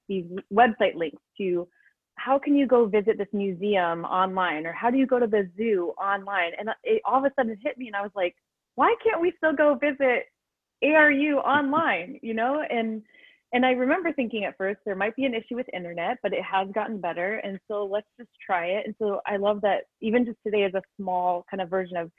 [0.09, 1.69] these website links to
[2.17, 5.49] how can you go visit this museum online or how do you go to the
[5.57, 6.53] zoo online?
[6.59, 8.35] And it all of a sudden it hit me and I was like,
[8.75, 10.25] why can't we still go visit
[10.83, 13.03] ARU online, you know, and
[13.53, 16.43] and I remember thinking at first there might be an issue with internet, but it
[16.43, 18.87] has gotten better, and so let's just try it.
[18.87, 22.11] And so I love that even just today is a small kind of version of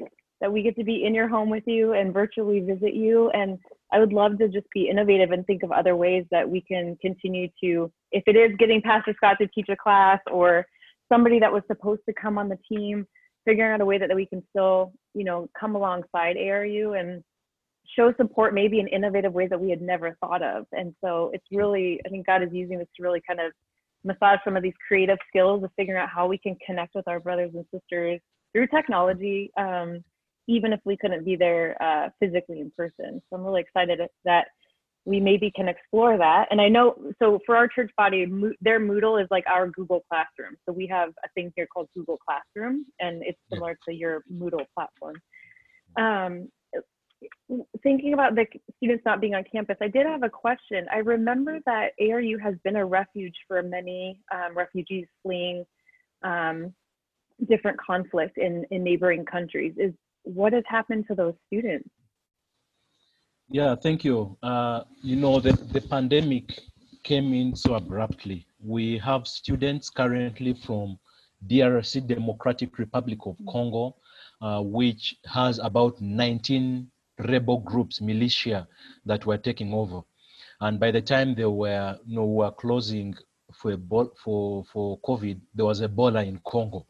[0.42, 3.30] that we get to be in your home with you and virtually visit you.
[3.32, 3.60] And
[3.92, 6.98] I would love to just be innovative and think of other ways that we can
[7.02, 10.66] continue to, if it is getting Pastor Scott to teach a class or
[11.12, 13.06] somebody that was supposed to come on the team,
[13.46, 17.24] figuring out a way that, that we can still, you know, come alongside ARU and
[17.96, 20.66] show support maybe in innovative ways that we had never thought of.
[20.72, 23.52] And so it's really, I think God is using this to really kind of
[24.04, 27.20] massage some of these creative skills of figuring out how we can connect with our
[27.20, 28.20] brothers and sisters
[28.54, 30.04] through technology, um,
[30.48, 33.22] even if we couldn't be there uh, physically in person.
[33.30, 34.46] So I'm really excited that
[35.06, 36.48] we maybe can explore that.
[36.52, 38.26] And I know, so for our church body,
[38.62, 40.56] their Moodle is like our Google Classroom.
[40.66, 44.66] So we have a thing here called Google Classroom, and it's similar to your Moodle
[44.76, 45.16] platform.
[45.98, 46.50] Um,
[47.84, 48.46] thinking about the
[48.78, 50.86] students not being on campus, I did have a question.
[50.92, 55.66] I remember that ARU has been a refuge for many um, refugees fleeing
[56.24, 56.74] um,
[57.48, 59.74] different conflict in, in neighboring countries.
[59.78, 61.90] Is what has happened to those students?
[63.50, 64.38] Yeah, thank you.
[64.44, 66.60] Uh, you know, the, the pandemic
[67.04, 68.46] came in so abruptly.
[68.64, 71.00] We have students currently from
[71.48, 73.96] DRC, Democratic Republic of Congo,
[74.42, 78.68] uh, which has about 19 rebel groups, militia,
[79.06, 80.02] that were taking over.
[80.62, 83.16] And by the time they were, you know, were closing
[83.54, 83.78] for,
[84.24, 86.86] for, for COVID, there was Ebola in Congo.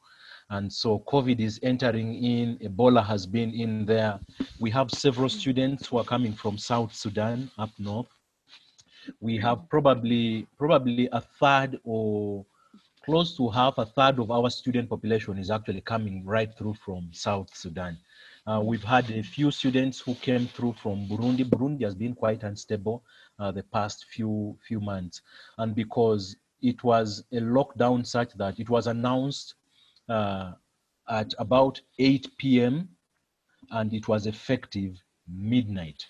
[0.51, 4.19] And so COVID is entering in, Ebola has been in there.
[4.59, 8.07] We have several students who are coming from South Sudan up north.
[9.19, 12.45] We have probably probably a third or
[13.05, 17.09] close to half a third of our student population is actually coming right through from
[17.11, 17.97] South Sudan.
[18.49, 21.43] Uh, we've had a few students who came through from Burundi.
[21.47, 23.03] Burundi has been quite unstable
[23.37, 25.21] uh, the past few few months,
[25.59, 29.53] and because it was a lockdown such that it was announced
[30.09, 30.53] uh,
[31.07, 32.89] at about 8 p.m.
[33.69, 36.03] and it was effective midnight.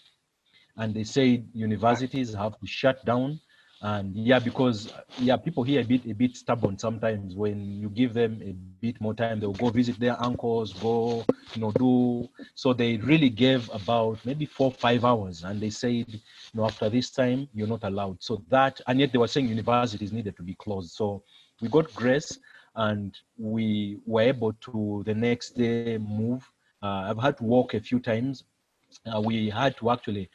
[0.77, 3.41] And they said universities have to shut down.
[3.81, 7.35] And yeah, because yeah, people here a bit a bit stubborn sometimes.
[7.35, 11.61] When you give them a bit more time, they'll go visit their uncles, go you
[11.61, 12.27] know do.
[12.55, 16.19] So they really gave about maybe four five hours, and they said, you
[16.53, 18.21] know, after this time you're not allowed.
[18.21, 20.91] So that and yet they were saying universities needed to be closed.
[20.91, 21.23] So
[21.61, 22.37] we got grace
[22.75, 26.49] and we were able to the next day move.
[26.81, 28.43] Uh, I've had to walk a few times.
[29.05, 30.29] Uh, we had to actually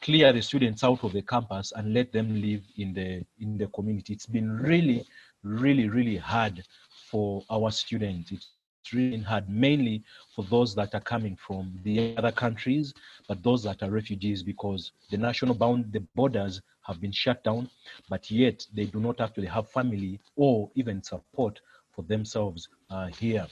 [0.00, 3.66] clear the students out of the campus and let them live in the in the
[3.68, 4.12] community.
[4.12, 5.04] It's been really,
[5.42, 6.62] really, really hard
[7.10, 8.32] for our students.
[8.32, 8.48] It's
[8.92, 10.02] really hard, mainly
[10.34, 12.94] for those that are coming from the other countries,
[13.28, 17.68] but those that are refugees because the national bound the borders have been shut down,
[18.08, 23.46] but yet they do not actually have family or even support for themselves uh, here.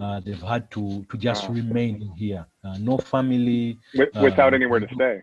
[0.00, 1.54] Uh, they've had to to just Wow.
[1.54, 2.46] remain here.
[2.64, 3.78] Uh, no family.
[3.94, 5.22] Wi- without uh, anywhere to stay.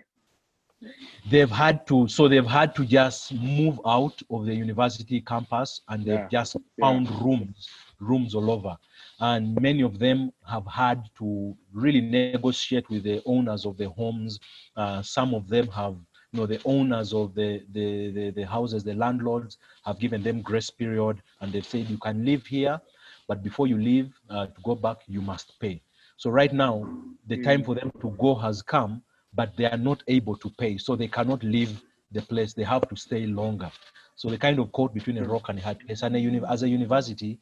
[1.30, 6.06] They've had to so they've had to just move out of the university campus and
[6.06, 6.30] they've Yeah.
[6.30, 7.69] just found rooms
[8.00, 8.78] rooms all over
[9.22, 14.39] and many of them have had to really negotiate with the owners of the homes
[14.76, 15.96] uh, some of them have
[16.34, 20.41] you know the owners of the, the the the houses the landlords have given them
[20.41, 22.82] grace period and they've said you can live here
[23.28, 25.82] but before you leave uh, to go back you must pay.
[26.17, 26.89] So right now
[27.28, 30.78] the time for them to go has come but they are not able to pay.
[30.78, 32.54] So they cannot leave the place.
[32.54, 33.72] They have to stay longer.
[34.15, 36.41] So the kind of caught between a rock and a hard place and a uni-
[36.50, 37.39] as a university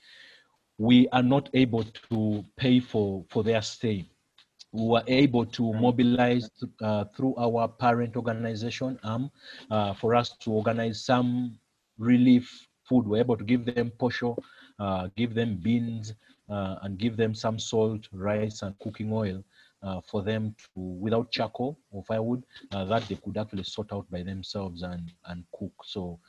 [0.78, 4.11] we are not able to pay for for their stay
[4.72, 6.50] we were able to mobilize
[6.82, 9.30] uh, through our parent organization arm
[9.72, 11.58] uh, for us to organize some
[11.98, 13.06] relief food.
[13.06, 14.38] We were able to give them posho
[14.80, 16.14] uh, give them beans
[16.50, 19.44] uh, and give them some salt rice and cooking oil
[19.84, 24.22] for them to without charcoal or firewood uh, that they could actually sort out by
[24.22, 25.74] themselves and and cook.
[25.86, 26.20] So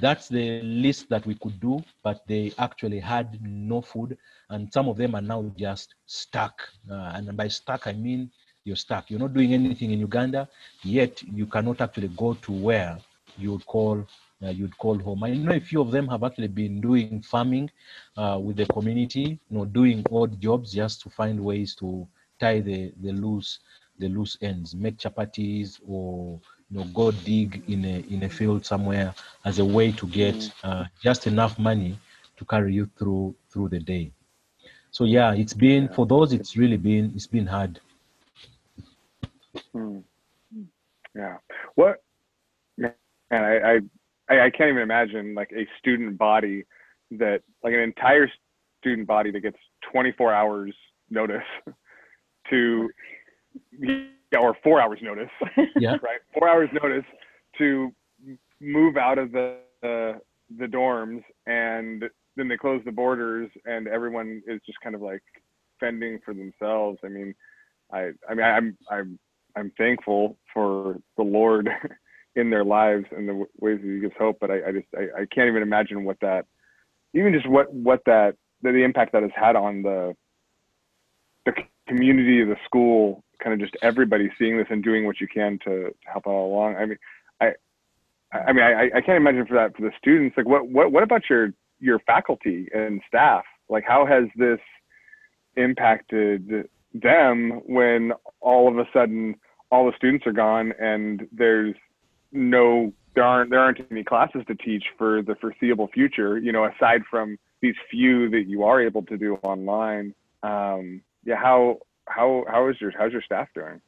[0.00, 4.16] that's the least that we could do but they actually had no food
[4.50, 6.60] and some of them are now just stuck.
[6.90, 8.30] Uh, and by stuck i mean
[8.64, 9.10] you're stuck.
[9.10, 10.48] You're not doing anything in uganda
[10.82, 12.98] yet you cannot actually go to where
[13.38, 14.04] you would call
[14.44, 15.24] uh, you'd call home.
[15.24, 17.70] I know a few of them have actually been doing farming
[18.16, 22.06] uh, with the community, you know, doing odd jobs just to find ways to
[22.40, 23.60] tie the, the loose
[24.00, 28.64] the loose ends, make chapatis or you know go dig in a in a field
[28.64, 31.98] somewhere as a way to get uh, just enough money
[32.36, 34.10] to carry you through through the day.
[34.90, 36.32] So yeah, it's been for those.
[36.32, 37.78] It's really been it's been hard.
[39.72, 39.98] Hmm.
[41.14, 41.36] Yeah.
[41.74, 42.02] What?
[42.78, 42.94] Man,
[43.30, 43.80] I, I
[44.28, 46.64] I I can't even imagine like a student body
[47.12, 48.28] that like an entire
[48.80, 49.58] student body that gets
[49.92, 50.74] 24 hours
[51.10, 51.42] notice
[52.50, 52.88] to
[53.78, 55.30] yeah, or four hours notice,
[55.78, 55.90] Yeah.
[56.02, 56.20] right?
[56.38, 57.04] Four hours notice
[57.58, 57.92] to
[58.60, 60.18] move out of the uh,
[60.58, 62.04] the dorms, and
[62.36, 65.22] then they close the borders, and everyone is just kind of like
[65.78, 66.98] fending for themselves.
[67.04, 67.34] I mean,
[67.92, 69.18] I I mean I'm I'm
[69.56, 71.68] I'm thankful for the Lord
[72.36, 74.86] in their lives and the w- ways that He gives hope, but I, I just
[74.96, 76.46] I, I can't even imagine what that
[77.14, 80.14] even just what what that the, the impact that has had on the
[81.46, 81.52] the
[81.90, 85.58] community, of the school, kind of just everybody seeing this and doing what you can
[85.64, 86.76] to, to help out along.
[86.76, 86.98] I mean,
[87.40, 87.52] I,
[88.32, 90.36] I mean, I, I can't imagine for that for the students.
[90.36, 93.44] Like, what, what, what about your your faculty and staff?
[93.68, 94.60] Like, how has this
[95.56, 99.34] impacted them when all of a sudden
[99.70, 101.74] all the students are gone and there's
[102.32, 106.64] no there aren't there aren't any classes to teach for the foreseeable future you know
[106.64, 111.78] aside from these few that you are able to do online um yeah how
[112.08, 113.80] how how is your how's your staff doing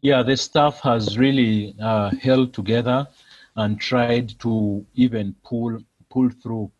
[0.00, 3.08] Yeah, the staff has really uh, held together
[3.56, 6.70] and tried to even pull pull through.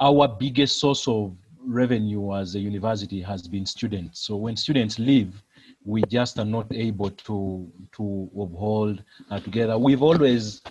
[0.00, 4.20] Our biggest source of revenue as a university has been students.
[4.20, 5.42] So when students leave,
[5.84, 9.78] we just are not able to to uphold uh, together.
[9.78, 10.62] We've always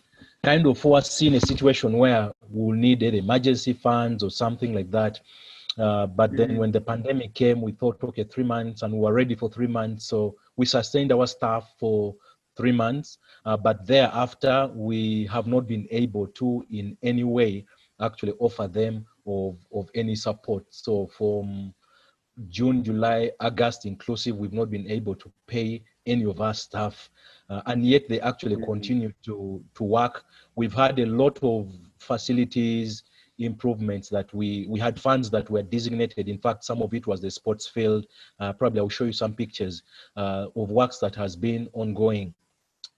[0.44, 5.20] kind of foreseen a situation where we'll need an emergency funds or something like that.
[5.80, 9.14] Uh, but then when the pandemic came, we thought, okay, three months, and we were
[9.14, 10.06] ready for three months.
[10.06, 12.16] So we sustained our staff for
[12.58, 13.18] three months.
[13.46, 17.66] Uh, but thereafter, we have not been able to, in any way,
[18.02, 20.66] actually offer them of, of any support.
[20.70, 21.74] So from
[22.50, 27.10] June, July, August inclusive, we've not been able to pay any of our staff,
[27.50, 28.72] uh, and yet they actually mm-hmm.
[28.72, 30.24] continue to to work.
[30.56, 33.04] We've had a lot of facilities
[33.40, 36.28] improvements that we we had funds that were designated.
[36.28, 38.06] In fact some of it was the sports field.
[38.40, 39.84] Uh, probably i'll show you some pictures
[40.18, 42.34] uh, of works that has been ongoing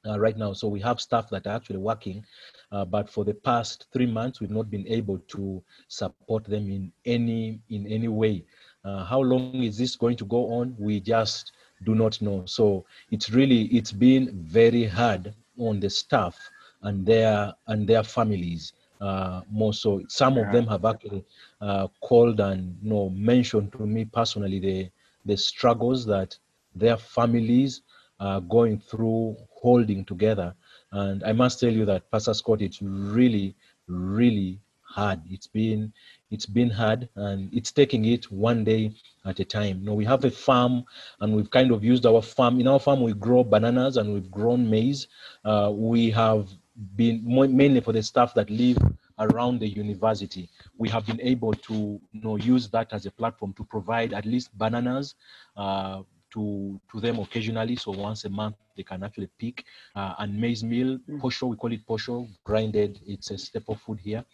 [0.07, 0.53] uh, right now.
[0.53, 2.25] So we have staff that are actually working
[2.71, 6.91] uh, but for the past three months we've not been able to support them in
[7.05, 8.43] any in any way.
[8.83, 10.75] Uh, how long is this going to go on?
[10.79, 11.51] We just
[11.83, 12.43] do not know.
[12.45, 16.37] So it's really it's been very hard on the staff
[16.83, 20.03] and their and their families uh, more so.
[20.07, 21.25] Some of them have actually
[21.61, 24.91] uh, called and you know mentioned to me personally the
[25.25, 26.37] the struggles that
[26.75, 27.81] their families
[28.19, 30.55] are going through holding together.
[30.91, 33.55] And I must tell you that Pastor Scott, it's really,
[33.87, 35.21] really hard.
[35.29, 35.93] It's been
[36.31, 38.93] it's been hard and it's taking it one day
[39.25, 39.79] at a time.
[39.81, 40.85] You know, we have a farm
[41.19, 42.59] and we've kind of used our farm.
[42.59, 45.07] In our farm, we grow bananas and we've grown maize.
[45.43, 46.49] Uh, we have
[46.95, 48.77] been mainly for the staff that live
[49.19, 50.49] around the university.
[50.77, 54.25] We have been able to you know, use that as a platform to provide at
[54.25, 55.15] least bananas
[55.55, 57.75] uh, to, to them occasionally.
[57.75, 59.65] So once a month, they can actually pick.
[59.95, 61.21] Uh, and maize meal, mm.
[61.21, 62.99] posho, we call it posho, grinded.
[63.05, 64.25] It's a staple food here.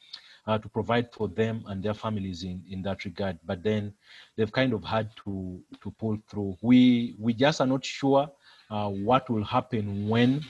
[0.45, 3.37] Uh, to provide for them and their families in, in that regard.
[3.45, 3.93] But then
[4.37, 6.55] they've kind of had to to pull through.
[6.61, 8.31] We we just are not sure
[8.69, 10.41] uh, what will happen when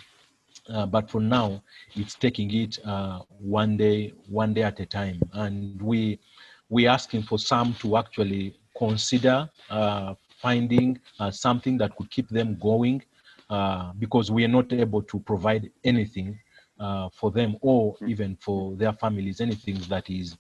[0.70, 1.62] uh, but for now,
[1.96, 6.20] it's taking it uh, one day, one day at a time, and we
[6.70, 12.58] we asking for some to actually consider uh, finding uh, something that could keep them
[12.60, 13.02] going,
[13.50, 16.38] uh, because we are not able to provide anything
[16.80, 20.38] uh, for them or even for their families, anything that is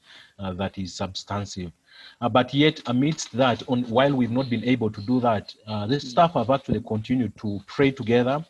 [0.56, 1.72] that is substantive.
[2.32, 5.56] but yet, amidst that, on while we've not been able to do that,
[5.88, 8.46] the staff have actually continued to pray together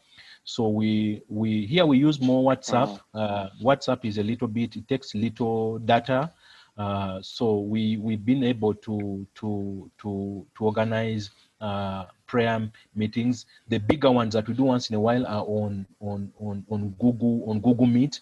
[0.47, 3.01] so we we here we use more WhatsApp.
[3.13, 3.19] Uh-huh.
[3.19, 6.31] Uh, WhatsApp is a little bit it takes little data.
[6.77, 13.45] Uh, so we we've been able to to to to organize uh, prayer meetings.
[13.67, 16.95] The bigger ones that we do once in a while are on on on on
[16.97, 18.21] Google on Google Meet.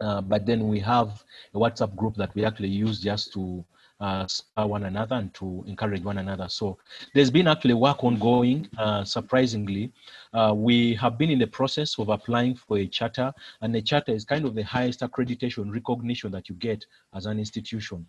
[0.00, 1.22] Uh, but then we have
[1.54, 3.64] a WhatsApp group that we actually use just to
[4.00, 6.48] uh, one another and to encourage one another.
[6.48, 6.78] So
[7.14, 9.92] there's been actually work ongoing, uh, surprisingly.
[10.32, 14.12] Uh, we have been in the process of applying for a charter, and the charter
[14.12, 18.06] is kind of the highest accreditation recognition that you get as an institution.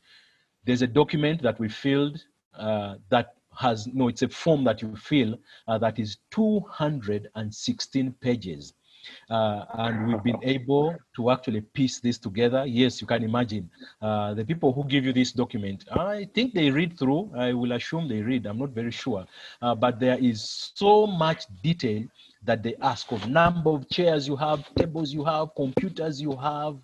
[0.66, 2.24] There's a document that we filled
[2.58, 8.74] uh, that has, no, it's a form that you fill uh, that is 216 pages.
[9.30, 12.66] Uh, and we've been able to actually piece this together.
[12.66, 13.70] Yes, you can imagine
[14.02, 15.86] uh, the people who give you this document.
[15.92, 17.32] I think they read through.
[17.36, 18.46] I will assume they read.
[18.46, 19.26] I'm not very sure,
[19.62, 22.04] uh, but there is so much detail
[22.44, 26.78] that they ask of number of chairs you have, tables you have, computers you have.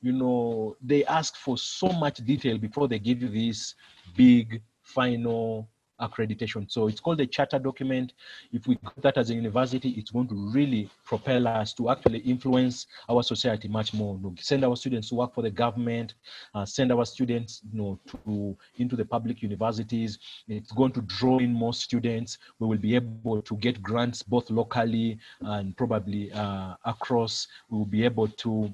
[0.00, 3.74] You know, they ask for so much detail before they give you this
[4.16, 5.68] big final
[6.00, 6.70] accreditation.
[6.70, 8.12] So it's called a charter document.
[8.52, 12.18] If we got that as a university, it's going to really propel us to actually
[12.20, 14.16] influence our society much more.
[14.16, 16.14] You know, send our students to work for the government,
[16.54, 20.18] uh, send our students you know, to into the public universities.
[20.48, 22.38] It's going to draw in more students.
[22.58, 27.48] We will be able to get grants both locally and probably uh, across.
[27.68, 28.72] We will be able to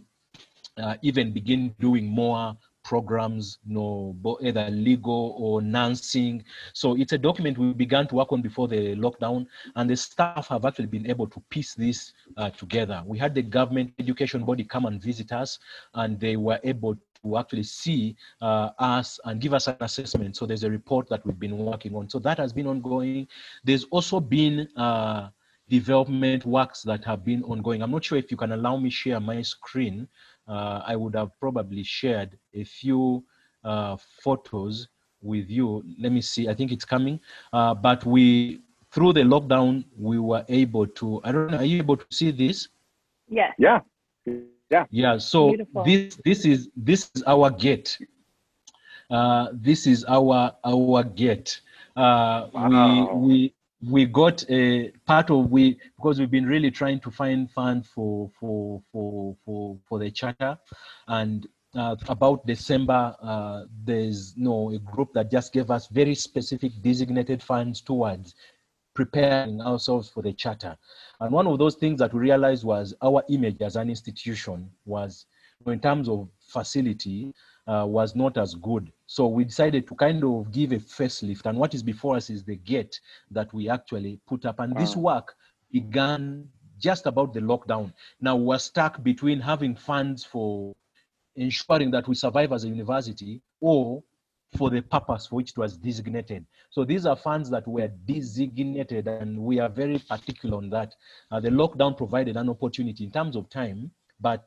[0.79, 6.44] uh, even begin doing more programs, know, either legal or nursing.
[6.72, 10.46] So it's a document we began to work on before the lockdown, and the staff
[10.49, 13.03] have actually been able to piece this uh, together.
[13.05, 15.59] We had the government education body come and visit us,
[15.94, 20.37] and they were able to actually see uh, us and give us an assessment.
[20.37, 22.09] So there's a report that we've been working on.
[22.09, 23.27] So that has been ongoing.
[23.64, 25.31] There's also been uh,
[25.68, 27.83] development works that have been ongoing.
[27.83, 30.07] I'm not sure if you can allow me share my screen
[30.49, 33.25] I would have probably shared a few
[33.65, 34.89] uh, photos
[35.23, 35.83] with you.
[35.99, 37.21] Let me see, I think it's coming.
[37.53, 38.61] Uh, but we,
[38.93, 42.31] through the lockdown, we were able to, I don't know, are you able to see
[42.31, 42.69] this?
[43.29, 43.55] Yes.
[43.59, 43.81] Yeah.
[44.71, 44.85] Yeah.
[44.91, 45.19] Yeah.
[45.19, 45.85] So Beautiful.
[45.85, 47.99] this this is this is our gate.
[49.11, 51.61] Uh, this is our our gate.
[51.97, 53.15] Uh, wow.
[53.15, 57.50] We we we got a part of we because we've been really trying to find
[57.50, 60.58] funds for for for for for the charter
[61.08, 61.46] and
[61.77, 66.14] uh, about December, uh, there's you no know, a group that just gave us very
[66.14, 68.35] specific designated funds towards
[68.94, 70.77] preparing ourselves for the charter.
[71.20, 75.27] And one of those things that we realized was our image as an institution was
[75.66, 77.35] in terms of facility,
[77.67, 78.92] uh, was not as good.
[79.06, 81.46] So we decided to kind of give a facelift.
[81.46, 83.00] And what is before us is the gate
[83.31, 84.60] that we actually put up.
[84.60, 85.35] And this work
[85.73, 86.48] began
[86.79, 87.92] just about the lockdown.
[88.21, 90.75] Now we're stuck between having funds for
[91.35, 94.02] ensuring that we survive as a university or
[94.56, 96.46] for the purpose for which it was designated.
[96.71, 100.94] So these are funds that were designated and we are very particular on that.
[101.31, 103.90] Uh, the lockdown provided an opportunity in terms of time,
[104.21, 104.44] but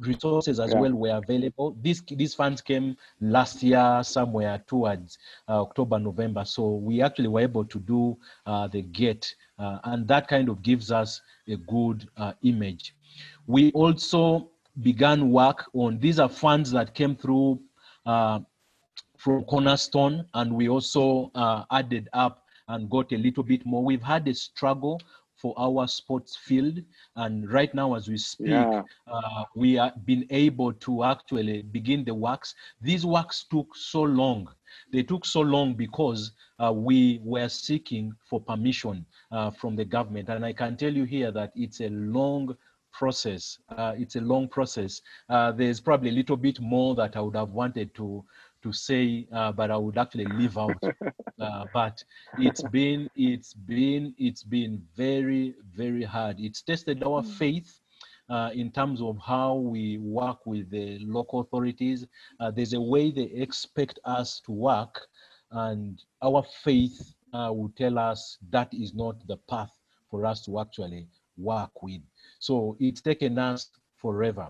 [0.00, 0.80] resources as Yeah.
[0.80, 1.76] well were available.
[1.82, 6.44] These, these funds came last year somewhere towards uh, October, November.
[6.44, 10.62] So we actually were able to do uh, the gate uh, and that kind of
[10.62, 12.94] gives us a good uh, image.
[13.46, 17.60] We also began work on, these are funds that came through
[18.06, 18.40] uh,
[19.18, 23.84] from Cornerstone, and we also uh, added up and got a little bit more.
[23.84, 24.98] We've had a struggle
[25.40, 26.78] for our sports field,
[27.16, 28.82] and right now, as we speak, Yeah.
[29.06, 32.54] uh, we have been able to actually begin the works.
[32.80, 34.48] These works took so long.
[34.92, 40.28] They took so long because uh, we were seeking for permission uh, from the government,
[40.28, 42.56] and I can tell you here that it's a long
[42.92, 43.58] process.
[43.68, 45.00] Uh, it's a long process.
[45.28, 48.24] Uh, there's probably a little bit more that I would have wanted to
[48.62, 50.86] to say, uh, but I would actually leave out.
[51.40, 52.02] Uh, but
[52.36, 56.36] it's been it's been it's been very very hard.
[56.38, 57.80] It's tested our faith.
[58.28, 62.06] Uh, in terms of how we work with the local authorities,
[62.40, 65.06] uh, there's a way they expect us to work,
[65.50, 69.72] and our faith uh, will tell us that is not the path
[70.10, 72.02] for us to actually work with.
[72.38, 74.48] So it's taken us forever.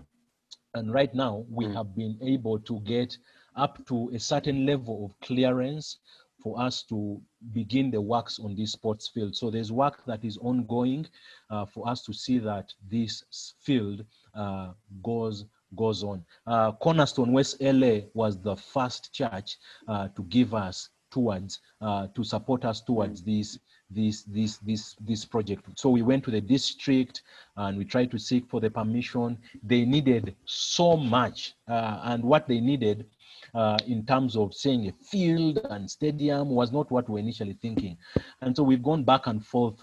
[0.73, 1.73] And right now, we Mm.
[1.73, 3.17] have been able to get
[3.55, 5.97] up to a certain level of clearance
[6.41, 7.21] for us to
[7.53, 9.35] begin the works on this sports field.
[9.35, 11.05] So there's work that is ongoing
[11.49, 13.23] uh, for us to see that this
[13.59, 14.71] field uh,
[15.03, 15.45] goes
[15.75, 16.23] goes on.
[16.45, 22.23] Uh, Cornerstone West LA was the first church uh, to give us towards uh, to
[22.23, 25.67] support us towards this this this this this project.
[25.75, 27.23] So we went to the district
[27.57, 29.37] and we tried to seek for the permission.
[29.63, 33.05] They needed so much, uh, and what they needed
[33.53, 37.53] uh, in terms of saying a field and stadium was not what we were initially
[37.61, 37.97] thinking.
[38.41, 39.75] And so we've gone back and forth.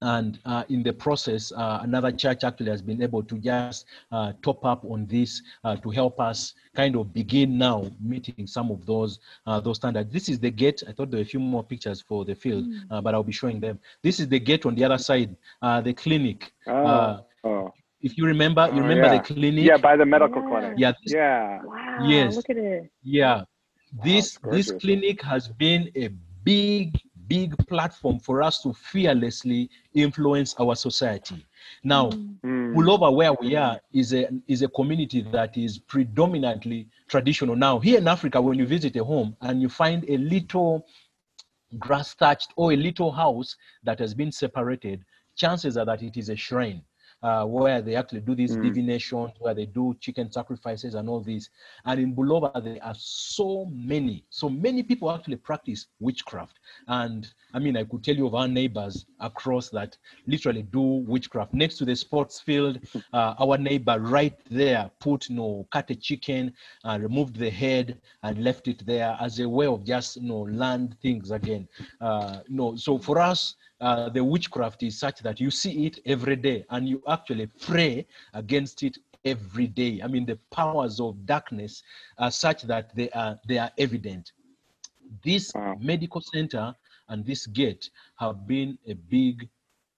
[0.00, 4.32] And uh, in the process, uh, another church actually has been able to just uh,
[4.42, 8.86] top up on this uh, to help us kind of begin now meeting some of
[8.86, 10.12] those uh, those standards.
[10.12, 10.84] This is the gate.
[10.88, 13.32] I thought there were a few more pictures for the field, uh, but I'll be
[13.32, 13.80] showing them.
[14.04, 16.52] This is the gate on the other side, uh, the clinic.
[16.66, 17.72] Uh, Oh, oh.
[18.00, 19.18] If you remember, you Oh, remember yeah.
[19.18, 19.64] the clinic.
[19.64, 20.48] yeah, by the medical Yeah.
[20.48, 20.74] clinic.
[20.78, 21.62] Yeah, this- Yeah.
[21.64, 22.06] Wow.
[22.06, 22.36] Yes.
[22.36, 22.90] Look at it.
[23.02, 23.44] Yeah,
[24.04, 26.08] this it's this clinic has been a
[26.44, 31.44] big big platform for us to fearlessly influence our society.
[31.84, 32.38] Now, Mm.
[32.42, 33.14] Mm.
[33.16, 37.54] Where we are, is a is a community that is predominantly traditional.
[37.54, 40.86] Now, here in Africa, when you visit a home and you find a little
[41.78, 46.30] grass thatched or a little house that has been separated, chances are that it is
[46.30, 46.82] a shrine.
[47.22, 48.56] Uh, where they actually do these Mm.
[48.56, 51.48] divinations, where they do chicken sacrifices and all this.
[51.84, 56.58] And in Buloba, there are so many, so many people actually practice witchcraft.
[56.86, 59.96] And I mean, I could tell you of our neighbors across that
[60.26, 61.54] literally do witchcraft.
[61.54, 62.80] Next to the sports field,
[63.12, 66.52] uh, our neighbor right there put, you know, cut a chicken,
[66.84, 70.40] uh, removed the head and left it there as a way of just, you know,
[70.42, 71.68] land things again.
[72.00, 76.36] Uh, no, so for us, uh, the witchcraft is such that you see it every
[76.36, 80.00] day and you actually pray against it every day.
[80.02, 81.82] I mean, the powers of darkness
[82.18, 84.32] are such that they are they are evident.
[85.24, 85.78] This Wow.
[85.78, 86.74] medical center
[87.08, 89.48] and this gate have been a big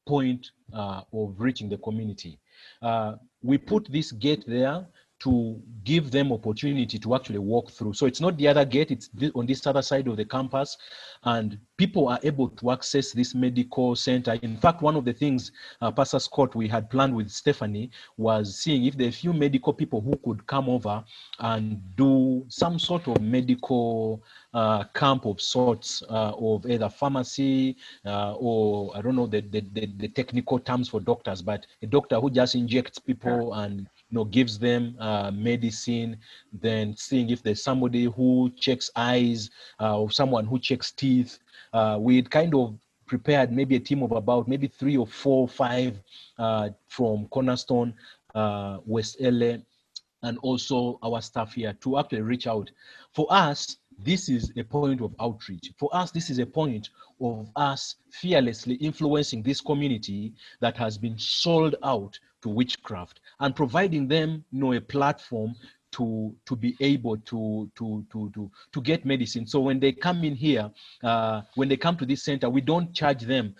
[0.07, 2.39] point uh, of reaching the community.
[2.83, 4.87] Uh, we put this gate there
[5.21, 7.93] to give them opportunity to actually walk through.
[7.93, 10.77] So it's not the other gate, it's on this other side of the campus.
[11.25, 14.39] And people are able to access this medical center.
[14.43, 15.53] In fact, one of the things,
[15.83, 19.33] uh, Pastor Scott, we had planned with Stephanie was seeing if there are a few
[19.33, 21.05] medical people who could come over
[21.41, 24.23] and do some sort of medical
[24.55, 29.61] uh, camp of sorts uh, of either pharmacy uh, or I don't know the, the,
[29.73, 34.18] the, the technical terms for doctors, but a doctor who just injects people and you
[34.18, 36.16] know gives them uh, medicine,
[36.52, 39.50] then seeing if there's somebody who checks eyes
[39.80, 41.38] uh, or someone who checks teeth.
[41.72, 46.00] Uh, we'd kind of prepared maybe a team of about maybe three or four five
[46.38, 47.94] uh, from Cornerstone,
[48.34, 49.56] uh, West LA,
[50.22, 52.70] and also our staff here to actually reach out.
[53.12, 55.72] For us, this is a point of outreach.
[55.78, 56.88] For us, this is a point
[57.20, 64.09] of us fearlessly influencing this community that has been sold out to witchcraft and providing
[64.09, 65.55] them you know a platform
[65.93, 69.47] to to be able to to to to to get medicine.
[69.47, 70.70] So when they come in here
[71.03, 73.55] uh, when they come to this center we don't charge them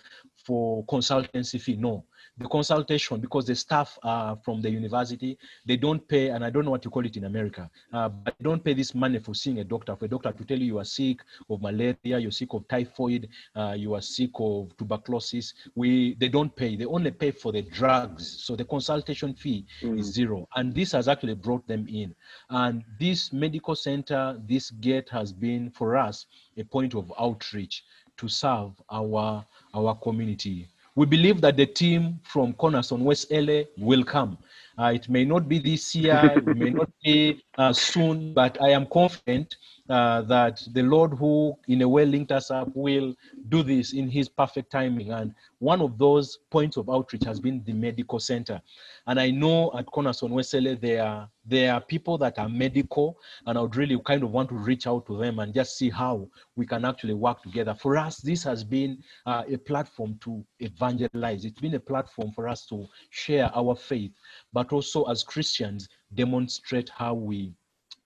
[0.45, 2.05] for consultancy fee no
[2.43, 5.37] the consultation because the staff are from the university.
[5.65, 8.35] They don't pay and i don't know what you call it in america uh, but
[8.37, 10.65] they don't pay this money for seeing a doctor for a doctor to tell you
[10.65, 11.19] you are sick
[11.49, 15.53] of malaria you're sick of typhoid uh, you are sick of tuberculosis.
[15.75, 16.75] We they don't pay.
[16.75, 18.43] They only pay for the drugs.
[18.43, 19.99] So the consultation fee mm.
[19.99, 20.47] is zero.
[20.55, 22.15] And this has actually brought them in.
[22.49, 26.25] And this medical center this gate has been for us
[26.57, 27.83] a point of outreach
[28.17, 34.03] to serve our our community we believe that the team from Cornerstone West LA will
[34.03, 34.37] come.
[34.77, 38.69] Uh, it may not be this year, it may not be uh, soon, but I
[38.69, 39.55] am confident
[39.91, 43.13] uh, that the Lord, who in a way linked us up, will
[43.49, 45.11] do this in His perfect timing.
[45.11, 48.61] And one of those points of outreach has been the medical center.
[49.05, 53.17] And I know at Cornerstone West LA, there are there are people that are medical,
[53.45, 55.89] and I would really kind of want to reach out to them and just see
[55.89, 57.73] how we can actually work together.
[57.73, 61.43] For us, this has been uh, a platform to evangelize.
[61.43, 64.11] It's been a platform for us to share our faith,
[64.53, 67.53] but also as Christians, demonstrate how we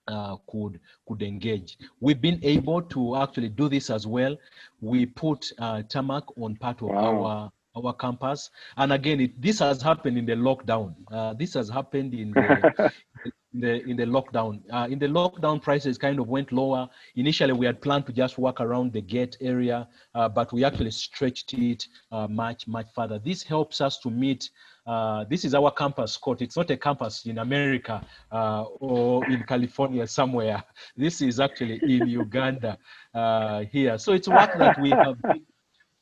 [0.08, 1.78] uh, could could engage.
[2.00, 4.36] We've been able to actually do this as well.
[4.80, 7.24] We put uh, tarmac on part of wow.
[7.24, 10.94] our our campus, and again, it, this has happened in the lockdown.
[11.10, 12.92] Uh, this has happened in the,
[13.54, 14.62] in the in the lockdown.
[14.72, 16.88] Uh, in the lockdown, prices kind of went lower.
[17.16, 20.90] Initially, we had planned to just walk around the gate area, uh, but we actually
[20.90, 23.18] stretched it uh, much much further.
[23.18, 24.50] This helps us to meet
[24.86, 26.40] uh, this is our campus court.
[26.42, 30.62] It's not a campus in America uh, or in California somewhere.
[30.96, 32.78] This is actually in Uganda
[33.14, 33.98] uh, here.
[33.98, 35.20] So it's work that we have.
[35.22, 35.44] Been,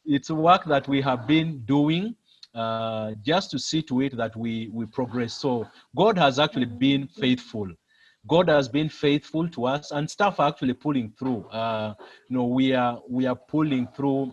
[0.04, 2.14] it's a work that we have been doing
[2.54, 5.34] uh, just to see to it that we we progress.
[5.34, 7.68] So God has actually been faithful.
[8.26, 11.44] God has been faithful to us, and staff are actually pulling through.
[11.48, 11.94] Uh,
[12.28, 14.32] you know, we are we are pulling through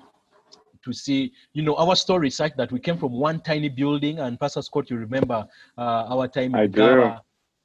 [0.84, 4.20] to see, you know, our story is like that we came from one tiny building,
[4.20, 5.48] and Pastor Scott, you remember
[5.78, 7.12] uh, our time I do.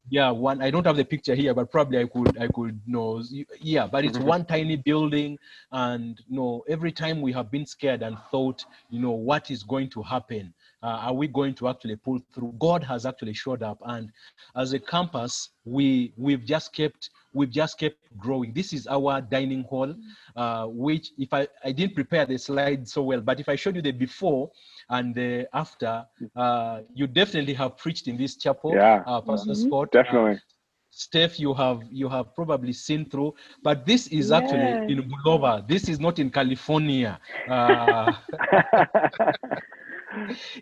[0.09, 0.63] Yeah, one.
[0.63, 2.39] I don't have the picture here, but probably I could.
[2.39, 3.23] I could know.
[3.61, 4.27] Yeah, but it's mm-hmm.
[4.27, 5.39] one tiny building,
[5.73, 9.65] and you know, every time we have been scared and thought, you know, what is
[9.65, 10.55] going to happen?
[10.83, 12.55] Uh, are we going to actually pull through?
[12.59, 14.11] God has actually showed up, and
[14.55, 18.53] as a campus, we we've just kept we've just kept growing.
[18.53, 19.95] This is our dining hall,
[20.37, 23.77] uh, which if I, I didn't prepare the slide so well, but if I showed
[23.77, 24.51] you the before
[24.91, 26.05] and the after,
[26.35, 29.03] uh, you definitely have preached in this chapel, yeah.
[29.07, 29.68] uh, Pastor mm-hmm.
[29.68, 29.93] Scott.
[29.93, 30.41] Definitely.
[30.91, 34.33] Steph, you have you have probably seen through, but this is yes.
[34.33, 35.66] actually in Buloba.
[35.68, 37.20] This is not in California.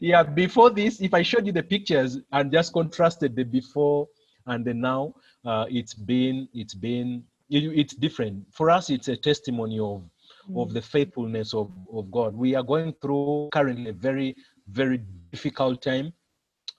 [0.01, 4.09] Yeah, before this, if I showed you the pictures and just contrasted the before
[4.47, 8.45] and the now, uh, it's been it's been it's different.
[8.53, 10.03] For us it's a testimony of
[10.51, 10.63] mm.
[10.63, 12.35] of the faithfulness of, of god.
[12.35, 14.37] We are going through currently a very
[14.69, 16.13] very difficult time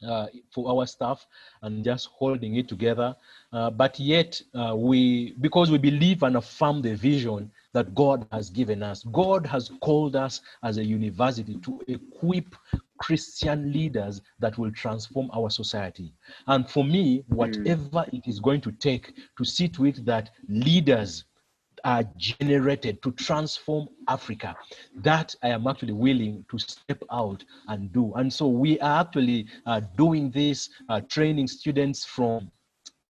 [0.08, 1.26] uh, for our staff
[1.62, 3.16] and just holding it together.
[3.54, 8.50] Uh, but yet uh, we because we believe and affirm the vision that god has
[8.50, 12.56] given us god has called us as a university to equip
[12.98, 16.14] Christian leaders that will transform our society.
[16.48, 21.26] And for me, whatever it is going to take to see to it that leaders
[21.84, 24.56] are generated to transform Africa,
[24.96, 28.14] that I am actually willing to step out and do.
[28.16, 32.50] And so we are actually uh, doing this, uh, training students from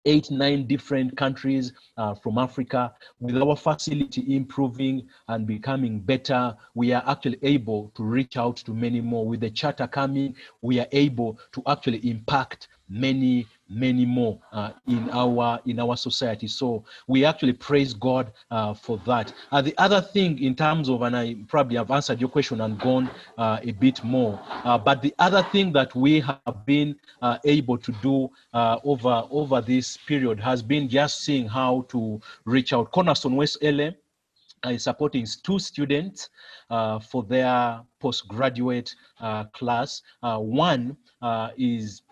[0.05, 2.93] eight, nine different countries uh, from Africa.
[3.19, 8.73] With our facility improving and becoming better, we are actually able to reach out to
[8.73, 9.25] many more.
[9.27, 15.09] With the charter coming, we are able to actually impact many many more uh, in
[15.11, 16.47] our in our society.
[16.47, 19.33] So we actually praise god uh, for that.
[19.51, 22.79] Uh, the other thing in terms of and i probably have answered your question and
[22.79, 27.37] gone uh, a bit more uh, but the other thing that we have been uh,
[27.45, 32.91] able to do over over this period has been just seeing how to reach out.
[32.91, 33.89] Cornerstone west la
[34.65, 36.29] is supporting two students
[36.69, 38.95] for their postgraduate
[39.53, 40.01] class.
[40.21, 40.97] One
[41.57, 42.03] is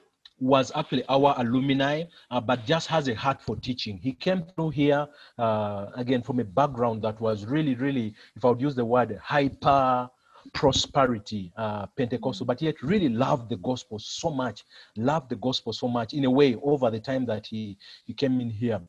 [0.41, 3.97] was actually our alumni, uh, but just has a heart for teaching.
[3.97, 8.49] He came through here, uh, again, from a background that was really, really, if I
[8.49, 10.09] would use the word, hyper
[10.53, 14.65] prosperity uh, Pentecostal, but yet really loved the gospel so much,
[14.97, 18.41] loved the gospel so much in a way over the time that he, he came
[18.41, 18.81] in here.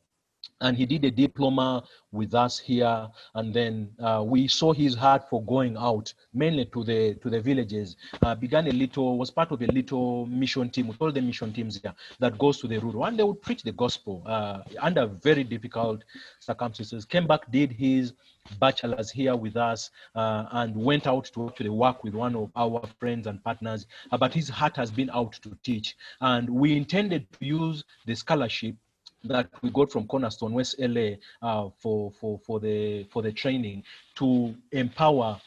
[0.63, 3.07] And he did a diploma with us here.
[3.35, 7.41] And then uh, we saw his heart for going out mainly to the to the
[7.41, 7.97] villages.
[8.21, 10.87] Uh, began a little was part of a little mission team.
[10.87, 13.05] With all the mission teams here that goes to the rural.
[13.05, 16.03] And they would preach the gospel uh, under very difficult
[16.39, 17.05] circumstances.
[17.05, 18.13] Came back did his
[18.59, 22.81] bachelor's here with us uh, and went out to actually work with one of our
[22.99, 23.85] friends and partners.
[24.11, 25.95] Uh, but his heart has been out to teach.
[26.21, 28.75] And we intended to use the scholarship
[29.23, 31.11] that we got from Cornerstone West LA
[31.41, 33.83] uh, for for for the for the training
[34.15, 35.39] to empower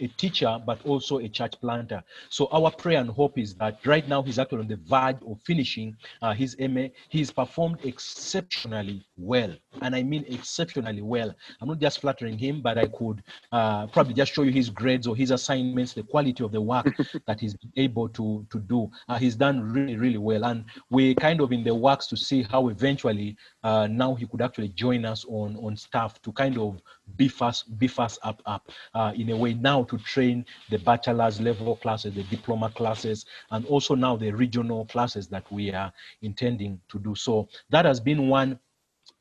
[0.00, 2.02] a teacher but also a church planter.
[2.28, 5.40] So our prayer and hope is that right now he's actually on the verge of
[5.44, 6.88] finishing uh, his MA.
[7.08, 11.34] He's performed exceptionally well, and I mean exceptionally well.
[11.60, 13.22] I'm not just flattering him, but I could
[13.52, 16.86] uh, probably just show you his grades or his assignments, the quality of the work
[17.26, 18.90] that he's been able to to do.
[19.08, 22.42] Uh, he's done really really well, and we're kind of in the works to see
[22.42, 26.80] how eventually uh, now he could actually join us on on staff to kind of
[27.16, 31.40] beef us beef us up up uh, in a way now to train the bachelor's
[31.40, 35.92] level classes the diploma classes and also now the regional classes that we are
[36.22, 38.58] intending to do so that has been one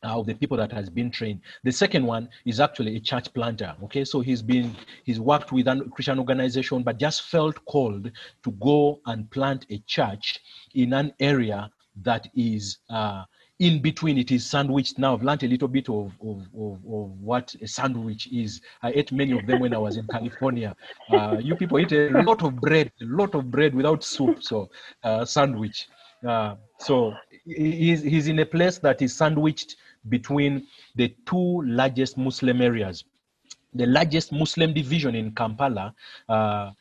[0.04, 1.42] of the people that has been trained.
[1.64, 3.76] The second one is actually a church planter.
[3.84, 8.12] Okay, so he's been he's worked with a Christian organization, but just felt called
[8.44, 10.40] to go and plant a church
[10.74, 11.70] in an area
[12.02, 13.24] that is uh,
[13.60, 14.98] in between it is sandwiched.
[14.98, 18.62] Now i've learned a little bit of, of, of, of, what a sandwich is.
[18.82, 20.76] I ate many of them when i was in california.
[21.12, 24.70] Uh, you people eat a lot of bread a lot of bread without soup so
[25.04, 25.88] uh, sandwich.
[26.28, 27.14] Uh, so
[27.46, 29.76] he's, he's in a place that is sandwiched
[30.08, 33.04] between the two largest muslim areas.
[33.74, 35.94] The largest muslim division in kampala
[36.30, 36.72] uh,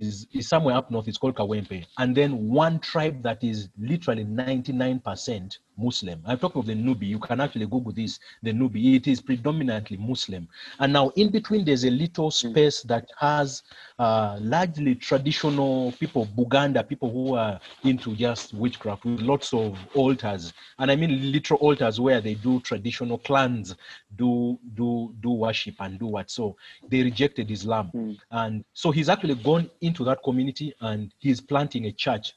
[0.00, 1.08] is, is somewhere up north.
[1.08, 1.86] It's called Kawempe.
[1.98, 6.22] And then one tribe that is literally 99% Muslim.
[6.26, 7.06] I'm talking of the Nubi.
[7.06, 8.96] You can actually Google this, the Nubi.
[8.96, 10.48] It is predominantly Muslim.
[10.78, 13.62] And now in between, there's a little space that has
[13.98, 20.52] uh, largely traditional people, Buganda, people who are into just witchcraft with lots of altars.
[20.78, 23.74] And I mean literal altars where they do traditional clans,
[24.16, 26.30] do do do worship and do what.
[26.30, 26.56] So
[26.88, 27.90] they rejected Islam.
[27.94, 28.18] Mm.
[28.30, 32.34] And so he's actually gone into that community and he's planting a church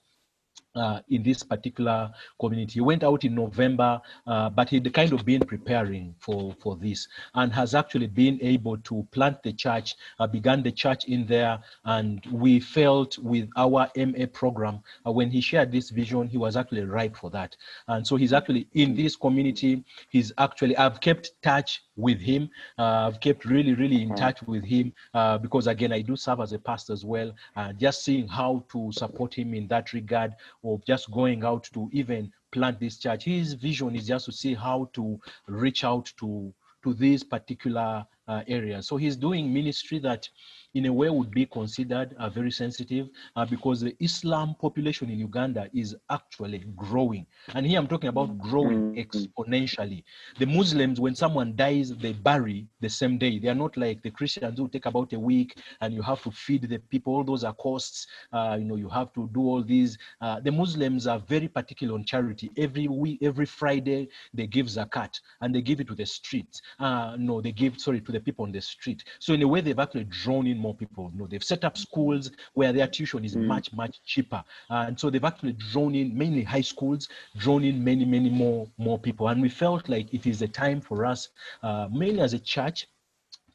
[0.76, 2.74] uh, in this particular community.
[2.74, 7.08] He went out in November, uh, but he'd kind of been preparing for, for this
[7.36, 11.60] and has actually been able to plant the church, uh, began the church in there.
[11.86, 16.56] And we felt with our MA program, uh, when he shared this vision, he was
[16.56, 17.56] actually ripe for that.
[17.88, 19.84] And so he's actually in this community.
[20.10, 22.50] He's actually, I've kept touch with him.
[22.78, 26.40] Uh, I've kept really, really in touch with him uh, because, again, I do serve
[26.40, 27.34] as a pastor as well.
[27.78, 30.34] just seeing how to support him in that regard
[30.64, 33.26] of just going out to even plant this church.
[33.26, 38.44] His vision is just to see how to reach out to to these particular uh,
[38.48, 38.88] areas.
[38.88, 40.28] So he's doing ministry that
[40.74, 45.18] in a way would be considered uh, very sensitive uh, because the Islam population in
[45.18, 47.26] Uganda is actually growing.
[47.56, 50.04] And here I'm talking about growing exponentially.
[50.38, 53.40] The Muslims, when someone dies, they bury the same day.
[53.40, 56.32] They are not like the Christians who take about a week and you have to
[56.32, 57.16] feed the people.
[57.16, 58.08] All those are costs.
[58.32, 59.98] Uh, you know, you have to do all these.
[60.22, 62.52] Uh, the Muslims are very particular on charity.
[62.58, 66.62] Every week, every Friday, they give zakat and they give it to the streets.
[66.80, 69.04] Uh, no, they give, sorry, to the people on the street.
[69.20, 71.10] So in a way, they've actually drawn in more people.
[71.14, 73.46] You know, they've set up schools where their tuition is Mm.
[73.46, 74.44] much, much cheaper.
[74.70, 77.08] and so they've actually drawn in mainly high schools,
[77.38, 79.28] drawn in many, many more, more people.
[79.28, 81.30] And we felt like it is a time for us,
[81.64, 82.88] uh, mainly as a church,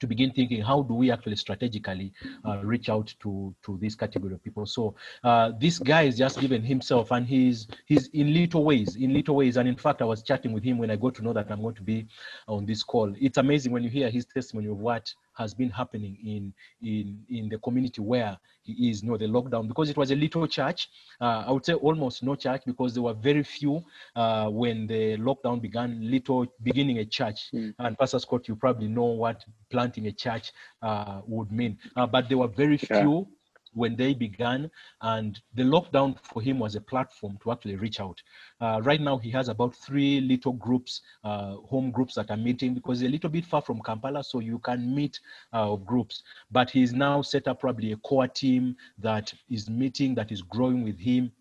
[0.03, 2.13] to begin thinking how do we actually strategically
[2.45, 4.67] uh, reach out to to this category of people?
[4.67, 9.15] So uh, this guy is just given himself and he's he's in little ways in
[9.15, 9.57] little ways.
[9.57, 11.63] And in fact i was chatting with him when i got to know that i'm
[11.63, 12.07] going to be
[12.49, 13.15] on this call.
[13.21, 16.53] It's amazing when you hear his testimony of what has been happening in
[16.83, 20.17] in in the community where he is you know the lockdown because it was a
[20.17, 20.89] little church
[21.21, 23.83] uh, i would say almost no church because there were very few
[24.17, 27.75] uh, when the lockdown began little beginning a church Mm.
[27.79, 30.53] and pastor scott you probably know what planting a church
[30.83, 33.07] uh, would mean uh, but there were very Yeah.
[33.07, 33.27] few
[33.75, 34.71] when they began
[35.03, 38.23] and the lockdown for him was a platform to actually reach out.
[38.61, 42.75] Uh, right now he has about three little groups uh, home groups that are meeting
[42.75, 45.19] because they're a little bit far from kampala so you can meet
[45.53, 46.23] uh, groups.
[46.51, 50.85] But he's now set up probably a core team that is meeting that is growing
[50.85, 51.33] with him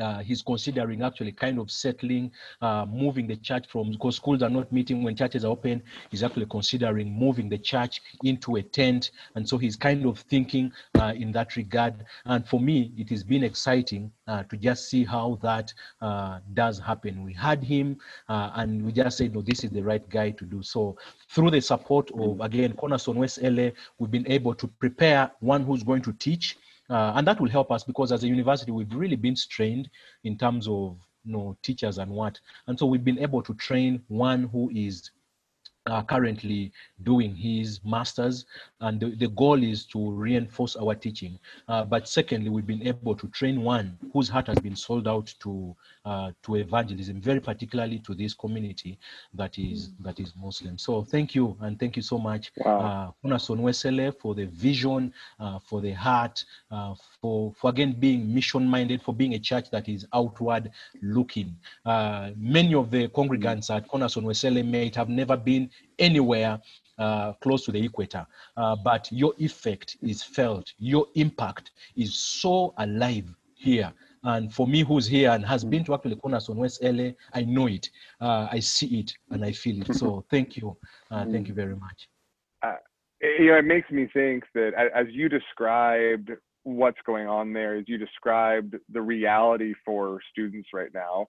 [0.00, 2.30] uh, he's considering actually kind of settling,
[2.60, 5.82] uh, moving the church from because schools are not meeting when churches are open.
[6.10, 10.72] He's actually considering moving the church into a tent, and so he's kind of thinking
[10.98, 12.04] uh, in that regard.
[12.24, 16.78] And for me, it has been exciting uh, to just see how that uh, does
[16.78, 17.22] happen.
[17.22, 20.44] We had him, uh, and we just said, no, this is the right guy to
[20.44, 20.96] do so.
[21.28, 25.82] Through the support of again Cornerstone West LA, we've been able to prepare one who's
[25.82, 26.56] going to teach.
[26.90, 29.88] Uh, and that will help us because as a university, we've really been strained
[30.24, 32.38] in terms of you know, teachers and what.
[32.66, 35.10] And so we've been able to train one who is
[35.86, 36.72] uh, currently
[37.02, 38.46] doing his master's
[38.82, 41.38] and the, the goal is to reinforce our teaching.
[41.68, 45.32] Uh, but secondly we've been able to train one whose heart has been sold out
[45.40, 45.74] to
[46.04, 48.98] uh, to evangelism very particularly to this community
[49.34, 50.76] that is that is muslim.
[50.78, 53.12] So thank you and thank you so much Wow.
[53.24, 59.02] uh for the vision uh, for the heart uh, for for again being mission minded
[59.02, 60.70] for being a church that is outward
[61.02, 61.56] looking.
[61.84, 66.60] Uh, many of the congregants at Cornerstone West LA may have never been anywhere
[66.98, 68.26] uh, close to the equator,
[68.56, 70.72] uh, but your effect is felt.
[70.78, 73.92] Your impact is so alive here.
[74.24, 77.66] And for me, who's here and has been to actually Cornerstone West LA, I know
[77.66, 77.90] it.
[78.20, 79.94] Uh, I see it and I feel it.
[79.94, 80.76] So thank you.
[81.10, 82.08] Uh, thank you very much.
[83.20, 86.32] It- you know, it makes me think that as you described
[86.64, 91.28] what's going on there, as you described the reality for students right now,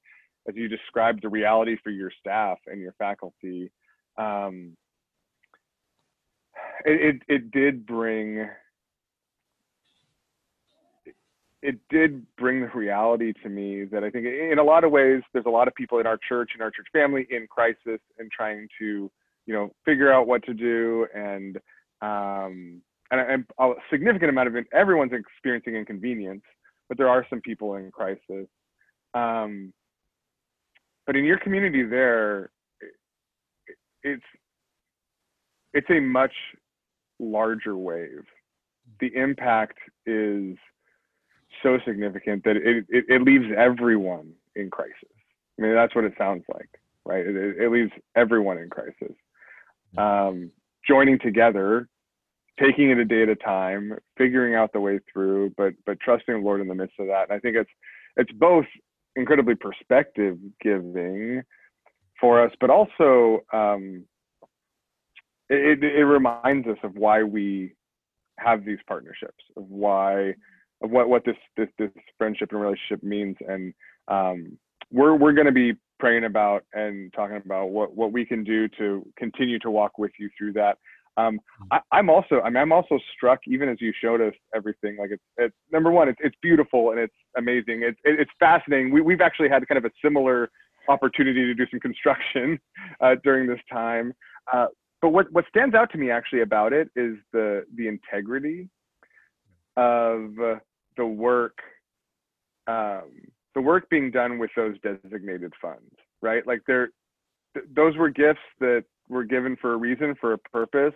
[0.49, 3.71] as you described the reality for your staff and your faculty,
[4.17, 4.75] um,
[6.85, 8.47] it, it it did bring
[11.61, 15.21] it did bring the reality to me that I think in a lot of ways
[15.31, 18.29] there's a lot of people in our church in our church family in crisis and
[18.31, 19.09] trying to
[19.45, 21.57] you know figure out what to do and
[22.01, 22.81] um,
[23.11, 26.43] and, and a significant amount of everyone's experiencing inconvenience,
[26.89, 28.47] but there are some people in crisis.
[29.13, 29.71] Um,
[31.05, 32.49] but in your community there,
[34.01, 34.23] it's
[35.73, 36.33] it's a much
[37.19, 38.25] larger wave.
[38.99, 40.57] The impact is
[41.61, 44.93] so significant that it, it, it leaves everyone in crisis.
[45.57, 46.69] I mean, that's what it sounds like,
[47.05, 47.25] right?
[47.25, 49.15] It, it- leaves everyone in crisis.
[49.97, 50.51] Um,
[50.87, 51.87] joining together,
[52.59, 56.33] taking it a day at a time, figuring out the way through, but but trusting
[56.33, 57.29] the Lord in the midst of that.
[57.29, 57.69] And I think it's
[58.17, 58.65] it's both
[59.15, 61.43] incredibly perspective giving
[62.19, 64.03] for us, but also um,
[65.53, 67.73] it, it, reminds us of why we
[68.39, 70.33] have these partnerships, of why
[70.81, 73.73] of what what this this this friendship and relationship means, and
[74.07, 74.57] um,
[74.91, 78.67] we're we're going to be praying about and talking about what what we can do
[78.67, 80.77] to continue to walk with you through that.
[81.15, 81.39] Um,
[81.71, 85.11] I, I'm also I mean I'm also struck even as you showed us everything like
[85.11, 87.83] it's it's number one it's it's beautiful and it's amazing.
[87.83, 88.91] It's it, it's fascinating.
[88.91, 90.49] We we've actually had kind of a similar
[90.89, 92.59] opportunity to do some construction
[92.99, 94.13] uh, during this time.
[94.51, 94.67] Uh,
[95.03, 98.69] but what what stands out to me actually about it is the the integrity
[99.75, 100.55] of uh,
[100.95, 101.57] the work
[102.67, 103.11] um,
[103.53, 106.47] the work being done with those designated funds right?
[106.47, 106.89] Like there
[107.53, 110.95] th- those were gifts that were given for a reason for a purpose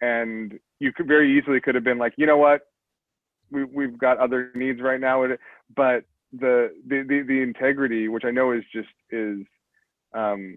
[0.00, 2.62] and you could very easily could have been like you know what?
[3.50, 5.26] We, we've got other needs right now
[5.76, 9.40] but the the the, the integrity which i know is just is
[10.14, 10.56] um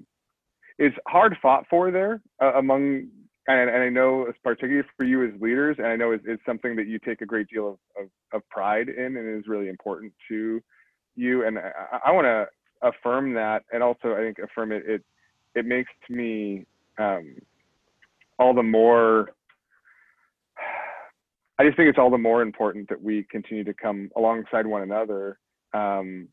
[0.77, 3.07] is hard fought for there uh, among
[3.47, 6.75] and, and i know particularly for you as leaders and i know it's, it's something
[6.75, 10.11] that you take a great deal of, of, of pride in and is really important
[10.27, 10.61] to
[11.15, 11.71] you and i,
[12.05, 12.45] I want to
[12.81, 15.03] affirm that and also i think affirm it it
[15.55, 16.65] it makes me
[16.97, 17.35] um,
[18.37, 19.29] all the more
[21.57, 24.81] i just think it's all the more important that we continue to come alongside one
[24.81, 25.39] another
[25.73, 26.27] um,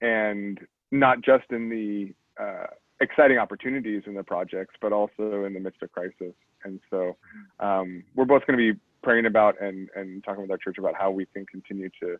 [0.00, 2.66] and not just in the uh,
[3.02, 6.34] exciting opportunities in the projects but also in the midst of crisis
[6.64, 7.16] and so
[7.60, 10.94] um, we're both going to be praying about and and talking with our church about
[10.96, 12.16] how we can continue to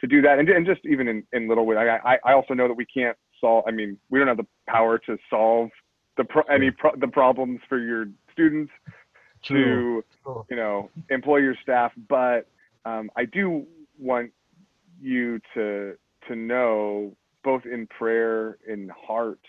[0.00, 2.66] to do that and, and just even in, in little ways I, I also know
[2.66, 5.68] that we can't solve i mean we don't have the power to solve
[6.16, 8.72] the pro- any pro- the problems for your students
[9.44, 10.02] True.
[10.02, 10.46] to True.
[10.50, 12.48] you know employ your staff but
[12.84, 13.66] um, i do
[13.98, 14.30] want
[15.00, 15.94] you to
[16.28, 17.14] to know
[17.44, 19.40] both in prayer in heart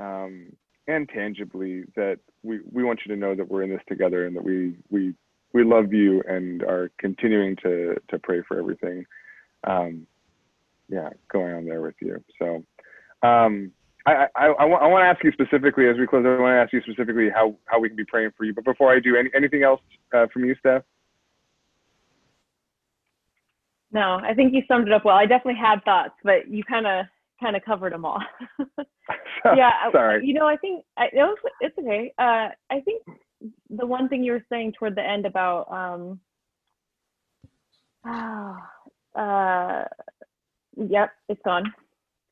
[0.00, 0.52] um,
[0.88, 4.34] and tangibly that we we want you to know that we're in this together and
[4.34, 5.14] that we we
[5.52, 9.04] we love you and are continuing to to pray for everything
[9.64, 10.06] um,
[10.88, 12.64] yeah going on there with you so
[13.26, 13.70] um,
[14.06, 16.24] I, I, I, want, I want to ask you specifically as we close.
[16.24, 18.54] I want to ask you specifically how, how we can be praying for you.
[18.54, 19.82] But before I do, any, anything else
[20.14, 20.82] uh, from you, Steph?
[23.92, 25.16] No, I think you summed it up well.
[25.16, 27.04] I definitely had thoughts, but you kind of
[27.40, 28.22] kind of covered them all.
[29.56, 30.26] yeah, sorry.
[30.26, 32.12] You know, I think I, it was, it's okay.
[32.18, 33.02] Uh, I think
[33.70, 36.20] the one thing you were saying toward the end about um,
[39.16, 39.84] uh,
[40.76, 41.72] yep, it's gone.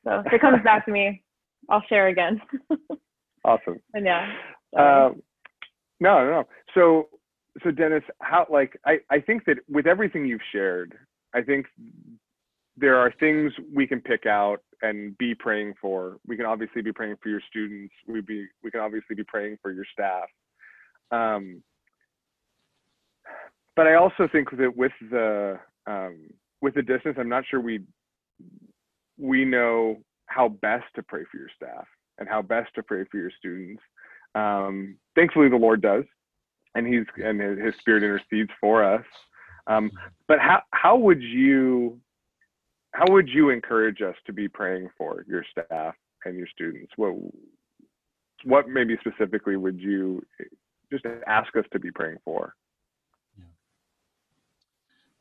[0.04, 1.22] So if it comes back to me,
[1.68, 2.40] I'll share again.
[3.44, 3.80] awesome.
[3.94, 4.32] And yeah.
[4.76, 5.22] Um,
[6.00, 6.44] no, no, no.
[6.74, 7.08] So,
[7.62, 10.94] so Dennis, how like I I think that with everything you've shared,
[11.34, 11.66] I think
[12.76, 16.18] there are things we can pick out and be praying for.
[16.26, 17.92] We can obviously be praying for your students.
[18.06, 20.28] We be we can obviously be praying for your staff.
[21.10, 21.62] Um,
[23.76, 26.28] but I also think that with the um,
[26.60, 27.80] with the distance, I'm not sure we
[29.16, 31.86] we know how best to pray for your staff
[32.18, 33.82] and how best to pray for your students.
[34.34, 36.04] Um, thankfully, the Lord does,
[36.74, 39.04] and He's and His Spirit intercedes for us.
[39.66, 39.90] Um,
[40.26, 42.00] but how how would you
[42.92, 46.92] how would you encourage us to be praying for your staff and your students?
[46.96, 47.14] What
[48.44, 50.24] what maybe specifically would you
[50.90, 52.54] just ask us to be praying for?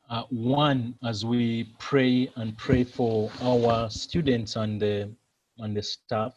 [0.09, 5.11] Uh, one, as we pray and pray for our students and the
[5.59, 6.33] and the staff,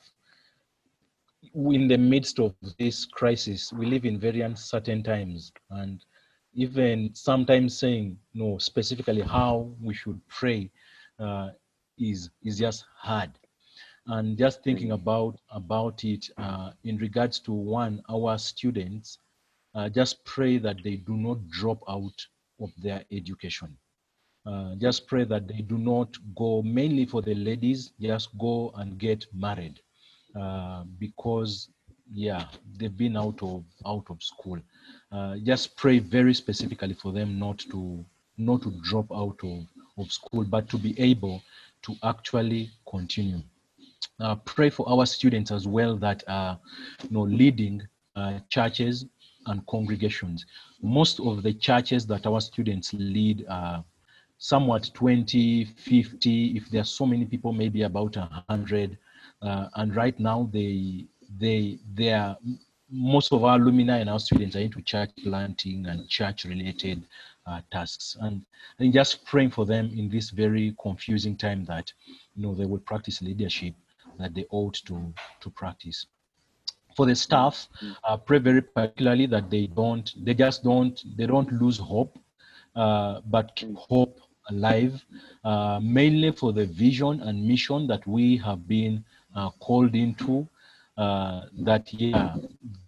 [1.54, 6.04] in the midst of this crisis, we live in very uncertain times, and
[6.54, 10.68] even sometimes saying no specifically how we should pray
[11.20, 11.50] uh,
[11.98, 13.30] is is just hard.
[14.06, 19.18] And just thinking about about it uh, in regards to one our students
[19.74, 22.26] uh, just pray that they do not drop out
[22.60, 23.76] of their education.
[24.46, 28.98] Uh, just pray that they do not go mainly for the ladies just go and
[28.98, 29.78] get married.
[30.38, 31.68] Uh, because
[32.12, 32.46] yeah
[32.78, 34.58] they've been out of out of school.
[35.12, 38.04] Uh, just pray very specifically for them not to
[38.38, 39.66] not to drop out of
[40.00, 41.42] of school, but to be able
[41.82, 43.40] to actually continue.
[44.18, 46.58] Uh, pray for our students as well that are
[47.02, 47.82] you know, leading
[48.16, 49.06] uh, churches
[49.46, 50.46] and congregations.
[50.82, 53.84] Most of the churches that our students lead are
[54.38, 58.98] somewhat 20, 50, if there are so many people, maybe about 100.
[59.42, 61.04] Uh, and right now, they,
[61.38, 62.36] they, they are,
[62.90, 67.06] most of our alumni and our students are into church planting and church related
[67.50, 68.16] uh, tasks.
[68.20, 68.44] And,
[68.92, 71.92] just praying for them in this very confusing time that
[72.34, 73.74] you know they will practice leadership
[74.18, 76.06] that they ought to to practice.
[76.96, 77.68] For the staff
[78.04, 82.18] uh, pray very particularly that they don't they just don't they don't lose hope
[82.74, 85.04] uh, but keep hope alive
[85.44, 89.04] uh, mainly for the vision and mission that we have been
[89.36, 90.48] uh, called into
[90.96, 92.34] uh, that yeah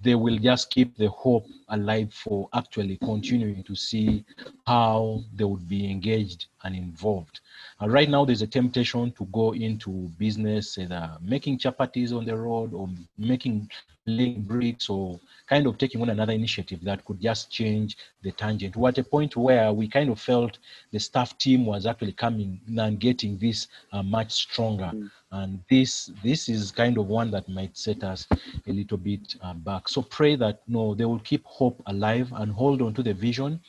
[0.02, 4.24] they will just keep the hope alive for actually continuing to see
[4.66, 7.40] how they would be engaged and involved
[7.80, 12.36] uh, right now there's a temptation to go into business either making chapatis on the
[12.36, 12.88] road or
[13.18, 13.68] making
[14.06, 18.74] laying bricks or kind of taking on another initiative that could just change the tangent.
[18.74, 20.58] We're at a point where we kind of felt
[20.90, 24.90] the staff team was actually coming and getting this uh, much stronger.
[24.94, 25.10] Mm.
[25.30, 28.26] And this this is kind of one that might set us
[28.66, 29.88] a little bit uh, back.
[29.88, 33.60] So pray that no, they will keep hope alive and hold on to the vision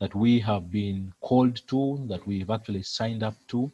[0.00, 3.72] that we have been called to, that we've actually signed up to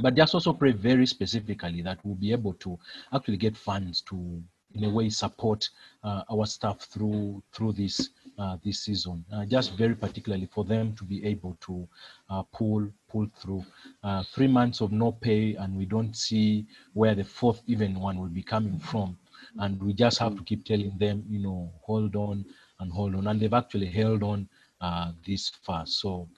[0.00, 2.78] but just also pray very specifically that we'll be able to
[3.12, 4.42] actually get funds to
[4.74, 5.68] in a way support
[6.02, 9.24] uh, our staff through through this uh, this season.
[9.32, 11.86] Uh, just very particularly for them to be able to
[12.30, 13.64] uh, pull pull through.
[14.02, 18.18] Uh, three months of no pay, and we don't see where the fourth even one
[18.18, 19.18] will be coming from.
[19.58, 22.46] And we just have to keep telling them, you know, hold on
[22.80, 23.26] and hold on.
[23.26, 24.48] And they've actually held on
[24.82, 25.86] uh, this far.
[25.86, 26.28] So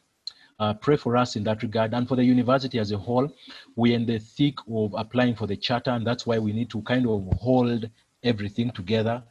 [0.60, 1.94] uh, pray for us in that regard.
[1.94, 3.28] And for the university as a whole,
[3.74, 6.82] we're in the thick of applying for the charter, and that's why we need to
[6.82, 7.90] kind of hold
[8.22, 9.22] everything together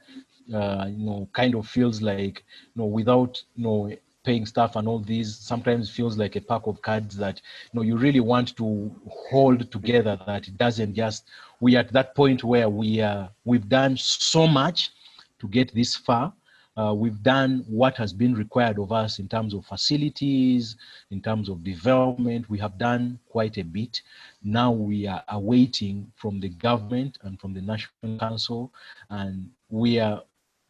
[0.51, 2.43] uh, you know kind of feels like
[2.75, 3.91] you know without you know
[4.23, 7.41] paying staff and all these sometimes feels like a pack of cards that
[7.71, 8.93] you know you really want to
[9.29, 11.25] hold together that it doesn't just
[11.59, 14.91] we at that point where we uh, we've done so much
[15.39, 16.33] to get this far
[16.75, 20.75] uh, we've done what has been required of us in terms of facilities,
[21.11, 22.49] in terms of development.
[22.49, 24.01] We have done quite a bit.
[24.43, 28.71] Now we are awaiting from the government and from the National Council,
[29.09, 30.23] and we are.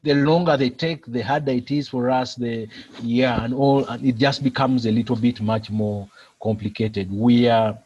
[0.04, 2.36] The longer they take, the harder it is for us.
[2.36, 2.68] The
[3.02, 6.10] yeah, and all, and it just becomes a little bit much more
[6.42, 7.10] complicated.
[7.10, 7.78] We are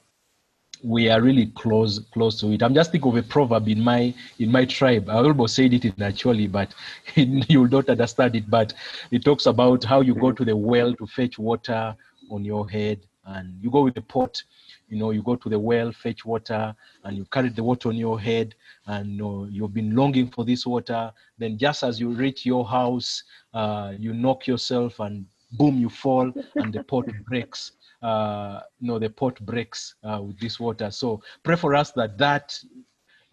[0.84, 2.62] we are really close close to it.
[2.62, 5.10] I'm just thinking of a proverb in my in my tribe.
[5.10, 6.74] I almost said it in Acholi, but
[7.16, 8.50] you'll not understand it.
[8.50, 8.74] But
[9.12, 11.96] it talks about how you go to the well to fetch water
[12.30, 14.42] on your head and you go with the pot
[14.88, 16.74] you know you go to the well fetch water
[17.04, 18.56] and you carry the water on your head
[18.88, 23.24] and know, you've been longing for this water then just as you reach your house
[23.54, 29.00] uh, you knock yourself and boom you fall and the pot breaks uh, you know
[29.00, 32.58] the pot breaks uh, with this water so pray for us that that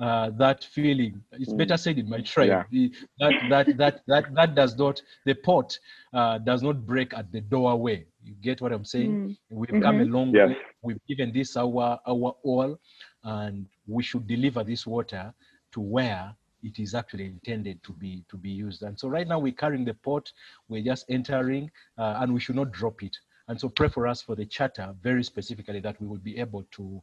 [0.01, 1.23] uh, that feeling.
[1.33, 1.59] It's mm.
[1.59, 2.67] better said in my tribe.
[2.71, 2.89] Yeah.
[3.21, 5.79] That, that, that, that, that does not, the pot
[6.13, 8.07] uh, does not break at the doorway.
[8.23, 9.11] You get what I'm saying?
[9.11, 9.37] Mm.
[9.51, 9.83] We've mm-hmm.
[9.83, 10.49] come a long yes.
[10.49, 10.57] way.
[10.83, 12.79] We've given this our, our all,
[13.23, 15.33] and we should deliver this water
[15.73, 18.83] to where it is actually intended to be to be used.
[18.83, 20.33] And so right now we're carrying the pot,
[20.69, 23.17] we're just entering, uh, and we should not drop it.
[23.49, 26.65] And so pray for us for the charter very specifically that we will be able
[26.73, 27.03] to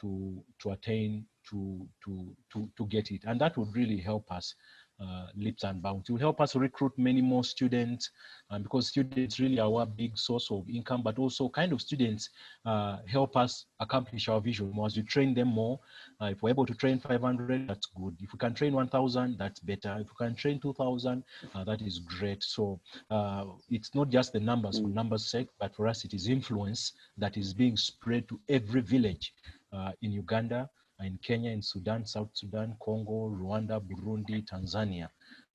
[0.00, 3.22] to to attain to to to to get it.
[3.24, 4.54] And that would really help us
[5.00, 6.08] uh, leaps and bounds.
[6.08, 8.10] It will help us recruit many more students
[8.50, 12.30] um, because students really are our big source of income, but also kind of students
[12.64, 14.86] uh, help us accomplish our vision more.
[14.86, 15.78] As we train them more,
[16.20, 18.16] uh, if we're able to train 500, that's good.
[18.20, 19.96] If we can train 1,000, that's better.
[20.00, 21.22] If we can train 2,000,
[21.54, 22.42] uh, that is great.
[22.42, 22.80] So
[23.10, 26.92] uh, it's not just the numbers for numbers' sake, but for us, it is influence
[27.16, 29.32] that is being spread to every village
[29.72, 30.68] uh, in Uganda
[31.04, 35.08] in Kenya, in Sudan, South Sudan, Congo, Rwanda, Burundi, Tanzania.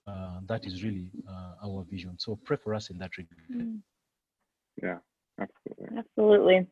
[0.07, 2.15] Uh, that is really uh, our vision.
[2.17, 3.41] So pray for us in that regard.
[3.51, 3.79] Mm.
[4.81, 4.97] Yeah,
[5.39, 5.97] absolutely.
[5.97, 6.67] Absolutely.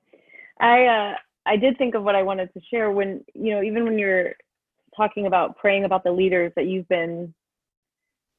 [0.59, 1.13] I uh,
[1.45, 4.34] I did think of what I wanted to share when you know even when you're
[4.95, 7.34] talking about praying about the leaders that you've been.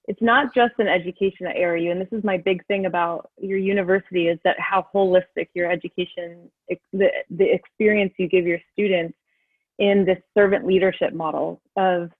[0.08, 3.58] It's not just an education at ARU, and this is my big thing about your
[3.58, 6.50] university is that how holistic your education,
[6.92, 9.16] the the experience you give your students
[9.78, 12.10] in this servant leadership model of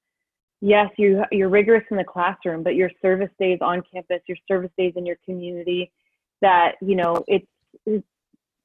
[0.61, 4.71] yes you you're rigorous in the classroom but your service days on campus your service
[4.79, 5.91] days in your community
[6.41, 7.47] that you know it's,
[7.87, 8.07] it's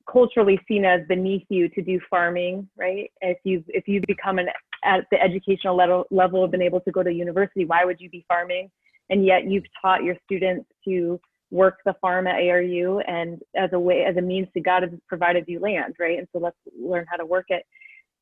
[0.10, 3.12] culturally seen as beneath you to do farming right?
[3.22, 4.48] If you if you become an
[4.84, 8.26] at the educational level level been able to go to university why would you be
[8.28, 8.70] farming?
[9.10, 11.20] And yet you've taught your students to
[11.50, 14.92] work the farm at ARU and as a way as a means to God has
[15.08, 16.18] provided you land right?
[16.18, 17.64] And so let's learn how to work it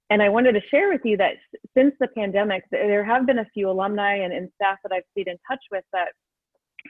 [0.09, 1.33] and I wanted to share with you that
[1.75, 5.27] since the pandemic, there have been a few alumni and, and staff that I've stayed
[5.27, 6.09] in touch with that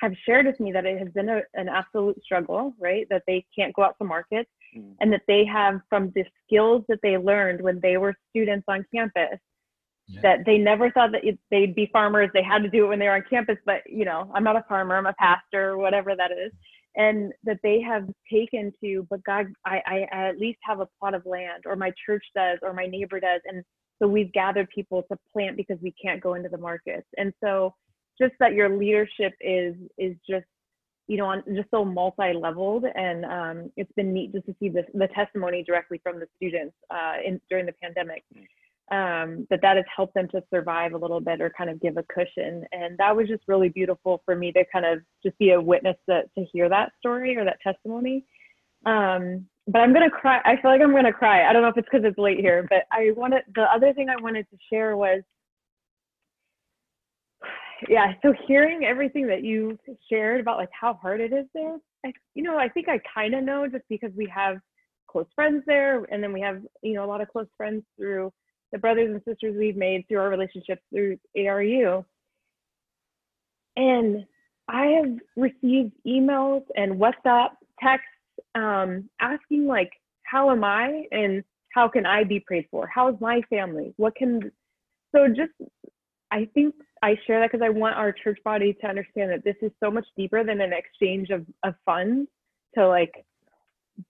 [0.02, 3.08] have shared with me that it has been a, an absolute struggle, right?
[3.10, 4.48] That they can't go out to market
[4.78, 4.94] mm.
[5.00, 8.86] and that they have from the skills that they learned when they were students on
[8.94, 9.40] campus
[10.08, 10.22] yeah.
[10.22, 12.30] that they never thought that they'd be farmers.
[12.34, 14.56] They had to do it when they were on campus, but you know, I'm not
[14.56, 16.52] a farmer, I'm a pastor, whatever that is.
[16.98, 21.14] And that they have taken to but god I, I, at least have a plot
[21.14, 23.42] of land or my church does or my neighbor does.
[23.46, 23.64] And
[24.02, 27.08] so we've gathered people to plant because we can't go into the markets.
[27.18, 27.74] And so
[28.20, 30.46] just that your leadership is is just
[31.08, 32.86] you know on just so multi-leveled.
[32.96, 36.76] And um, it's been neat just to see this the testimony directly from the students
[36.92, 38.24] uh, in during the pandemic.
[38.34, 38.46] Mm
[38.92, 41.98] um, that that has helped them to survive a little bit or kind of give
[41.98, 42.64] a cushion.
[42.72, 45.98] And that was just really beautiful for me to kind of just be a witness
[46.08, 48.26] to, to hear that story or that testimony.
[48.86, 50.40] Um, but I'm gonna cry.
[50.46, 51.50] I feel like I'm gonna cry.
[51.50, 54.10] I don't know if it's because it's late here, but I wanted the other thing
[54.10, 55.22] I wanted to share was,
[57.90, 58.14] yeah.
[58.22, 59.80] So hearing everything that you
[60.12, 63.34] shared about like how hard it is there, I, you know, I think I kind
[63.34, 64.58] of know just because we have
[65.08, 68.32] close friends there, and then we have you know a lot of close friends through
[68.76, 72.04] the brothers and sisters we've made through our relationships through ARU.
[73.78, 74.26] And
[74.68, 77.52] I have received emails and WhatsApp
[77.82, 78.10] texts
[78.54, 79.92] um, asking like,
[80.24, 81.42] how am I and
[81.74, 82.86] how can I be prayed for?
[82.86, 83.94] How's my family?
[83.96, 84.52] What can
[85.16, 85.54] so just
[86.32, 89.56] I think I share that because I want our church body to understand that this
[89.62, 92.28] is so much deeper than an exchange of, of funds
[92.78, 93.26] to like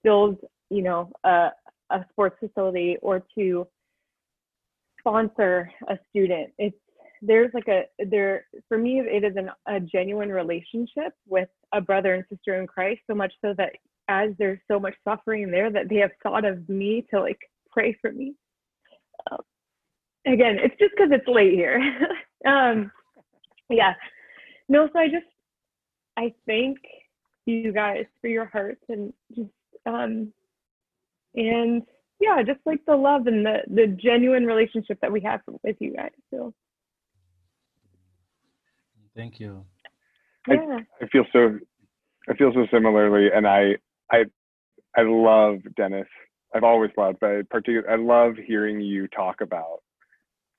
[0.02, 0.38] build,
[0.70, 1.50] you know, a,
[1.90, 3.68] a sports facility or to
[5.06, 6.50] sponsor a student.
[6.58, 6.76] It's
[7.22, 12.14] there's like a there for me it is an, a genuine relationship with a brother
[12.14, 13.70] and sister in christ so much so that
[14.08, 17.38] as there's so much suffering there that they have thought of me to like
[17.70, 18.34] pray for me.
[19.30, 19.38] Um,
[20.26, 21.80] again it's just because it's late here.
[22.46, 22.92] Um
[23.70, 23.94] yeah.
[24.68, 25.26] No so i just
[26.16, 26.76] i thank
[27.46, 29.48] you guys for your hearts and just
[29.86, 30.32] um
[31.34, 31.82] and
[32.20, 35.94] yeah, just like the love and the the genuine relationship that we have with you
[35.94, 36.10] guys.
[36.30, 36.54] So
[39.14, 39.64] thank you.
[40.48, 40.78] Yeah.
[41.00, 41.58] I, I feel so
[42.28, 43.76] I feel so similarly and I
[44.10, 44.24] I
[44.96, 46.08] I love Dennis.
[46.54, 49.80] I've always loved, but I particularly I love hearing you talk about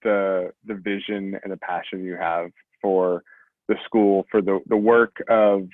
[0.03, 2.51] the the vision and the passion you have
[2.81, 3.23] for
[3.67, 5.67] the school, for the the work of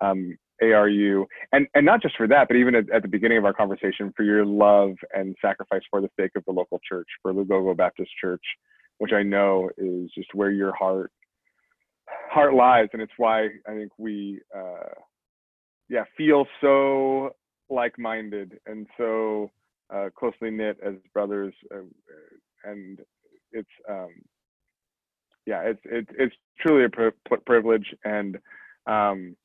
[0.00, 3.44] um, ARU, and and not just for that, but even at, at, the beginning of
[3.44, 7.32] our conversation, for your love and sacrifice for the sake of the local church, for
[7.32, 8.42] Lugogo Baptist Church,
[8.98, 11.10] which I know is just where your heart
[12.30, 14.94] heart lies, and it's why I think we, uh,
[15.88, 17.30] yeah, feel so
[17.68, 19.50] like-minded and so
[19.94, 21.78] uh, closely knit as brothers, uh,
[22.64, 23.00] and
[23.52, 24.10] it's um,
[25.46, 28.38] yeah, it's it's it's truly a pri- privilege, and
[28.86, 29.36] um,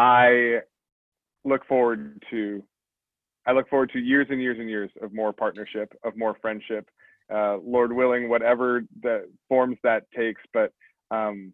[0.00, 0.60] I
[1.44, 2.62] look forward to
[3.46, 6.88] I look forward to years and years and years of more partnership, of more friendship.
[7.32, 10.72] Uh, Lord willing, whatever the forms that takes, but
[11.10, 11.52] um,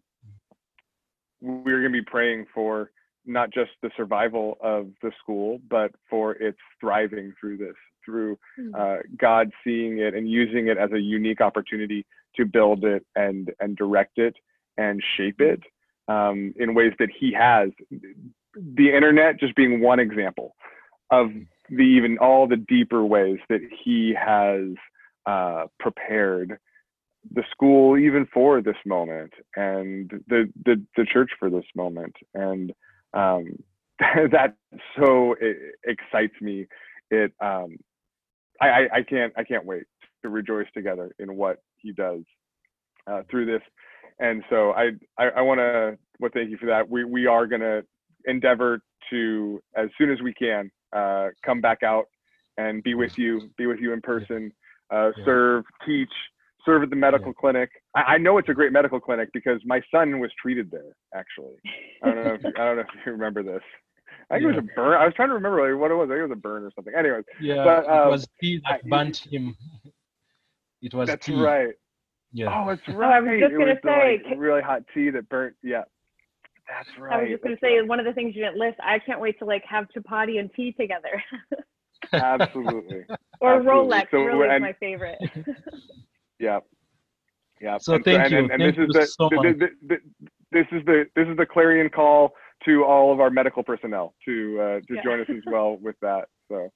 [1.41, 2.91] we're going to be praying for
[3.25, 7.75] not just the survival of the school, but for its thriving through this,
[8.05, 8.73] through hmm.
[8.73, 12.05] uh, God seeing it and using it as a unique opportunity
[12.37, 14.35] to build it and and direct it
[14.77, 15.61] and shape it
[16.07, 17.69] um, in ways that He has.
[18.75, 20.55] The internet just being one example
[21.11, 21.29] of
[21.69, 24.75] the even all the deeper ways that He has
[25.25, 26.57] uh, prepared
[27.33, 32.15] the school even for this moment and the the, the church for this moment.
[32.33, 32.71] And
[33.13, 33.57] um,
[33.99, 34.55] that
[34.97, 35.35] so
[35.83, 36.67] excites me.
[37.11, 37.77] It um,
[38.61, 39.83] I, I can't i can't wait
[40.23, 42.21] to rejoice together in what he does
[43.05, 43.61] uh, through this.
[44.19, 46.89] And so i i, I want to well thank you for that.
[46.89, 47.83] We we are going to
[48.27, 52.05] endeavor to as soon as we can uh, come back out
[52.57, 54.51] and be with you be with you in person
[54.93, 56.09] uh, serve teach
[56.67, 57.39] serve at the medical yeah.
[57.39, 57.69] clinic.
[57.95, 60.95] I, I, know it's a great medical clinic because my son was treated there.
[61.15, 61.55] Actually,
[62.03, 62.33] I don't know.
[62.33, 63.61] If you, I don't know if you remember this.
[64.29, 64.49] I think yeah.
[64.49, 65.01] it was a burn.
[65.01, 66.09] I was trying to remember like, what it was.
[66.09, 66.93] I think it was a burn or something.
[66.97, 69.55] Anyways, yeah, but, um, it was tea that I, burnt him.
[70.81, 71.35] It was that's tea.
[71.35, 71.73] right.
[72.33, 72.65] Yeah.
[72.65, 73.13] Oh, it's right.
[73.17, 75.55] I was just it gonna was say the, like, really hot tea that burnt.
[75.63, 75.83] Yeah.
[76.67, 77.13] That's right.
[77.13, 77.87] I was just gonna say right.
[77.87, 78.77] one of the things you didn't list.
[78.81, 81.23] I can't wait to like have chapati and tea together.
[82.13, 83.05] Absolutely.
[83.41, 83.71] or Absolutely.
[83.71, 85.19] Rolex so, really is my favorite.
[86.39, 86.59] yeah.
[87.61, 87.77] Yeah.
[87.79, 88.37] So and thank so, you.
[88.39, 89.97] And, thank this you is the, so the, the, the,
[90.51, 92.33] this is the this is the clarion call
[92.65, 95.03] to all of our medical personnel to uh, to yeah.
[95.03, 96.25] join us as well with that.
[96.49, 96.69] So.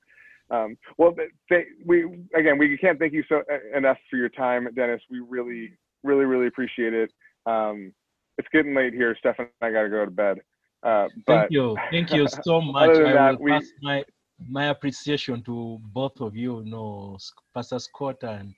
[0.50, 1.16] Um, well,
[1.50, 2.04] they, we
[2.36, 5.02] again, we can't thank you so uh, enough for your time, Dennis.
[5.10, 5.72] We really,
[6.04, 7.14] really, really appreciate it.
[7.46, 7.94] Um,
[8.38, 9.16] it's getting late here.
[9.20, 10.40] Stefan I got to go to bed.
[10.84, 12.90] Uh, but, thank you, thank you so much.
[12.90, 14.04] I that, will we, pass my
[14.50, 17.18] my appreciation to both of you, you know,
[17.54, 18.54] Pastor Scott and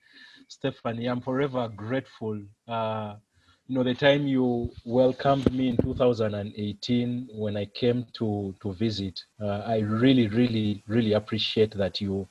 [0.47, 1.07] Stephanie.
[1.07, 2.41] I'm forever grateful.
[2.67, 3.15] Uh,
[3.67, 9.23] you know, the time you welcomed me in 2018 when I came to to visit,
[9.41, 12.27] uh, I really, really, really appreciate that you,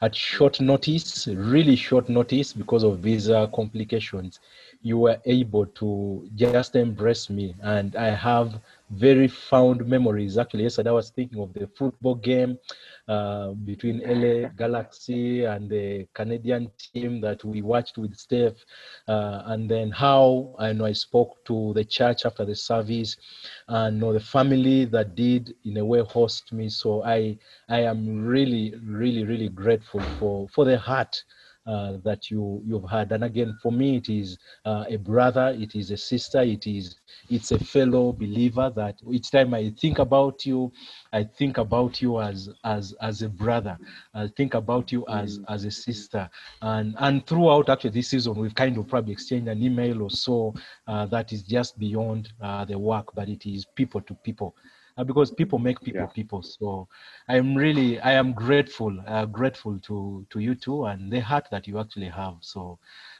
[0.00, 4.40] at short notice, really short notice because of visa complications,
[4.82, 8.60] you were able to just embrace me, and I have
[8.90, 10.36] very fond memories.
[10.38, 12.58] Actually, yesterday I was thinking of the football game
[13.08, 18.54] uh, between LA Galaxy and the Canadian team that we watched with Steph,
[19.08, 23.16] uh, and then how I know I spoke to the church after the service,
[23.68, 26.68] and the family that did in a way host me.
[26.68, 31.22] So I I am really really really grateful for for the heart
[31.70, 33.12] uh, that you you've had.
[33.12, 36.96] And again, for me, it is uh, a brother, it is a sister, it is
[37.28, 38.72] it's a fellow believer.
[38.74, 40.72] That each time I think about you,
[41.12, 43.78] I think about you as as as a brother.
[44.14, 45.44] I think about you as mm.
[45.48, 46.28] as a sister.
[46.60, 50.54] And and throughout actually this season, we've kind of probably exchanged an email or so
[50.88, 54.56] uh, that is just beyond uh, the work, but it is people to people
[55.04, 56.06] because people make people yeah.
[56.06, 56.42] people.
[56.42, 56.88] So
[57.28, 61.66] I'm really I am grateful uh, grateful to to you too and the heart that
[61.66, 62.36] you actually have.
[62.40, 62.78] So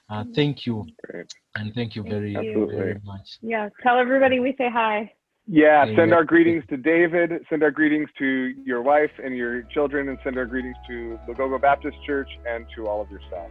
[0.09, 0.35] uh, mm.
[0.35, 1.33] thank you Great.
[1.57, 2.77] and thank you very Absolutely.
[2.77, 3.39] very much.
[3.43, 5.13] Yeah, tell everybody we say hi.
[5.53, 7.33] Yeah, send our greetings to David.
[7.49, 11.61] Send our greetings to your wife and your children, and send our greetings to Lugogo
[11.61, 13.51] Baptist Church and to all of your staff.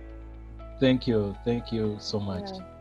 [0.80, 1.36] Thank you.
[1.44, 2.50] Thank you so much.
[2.54, 2.79] Yeah.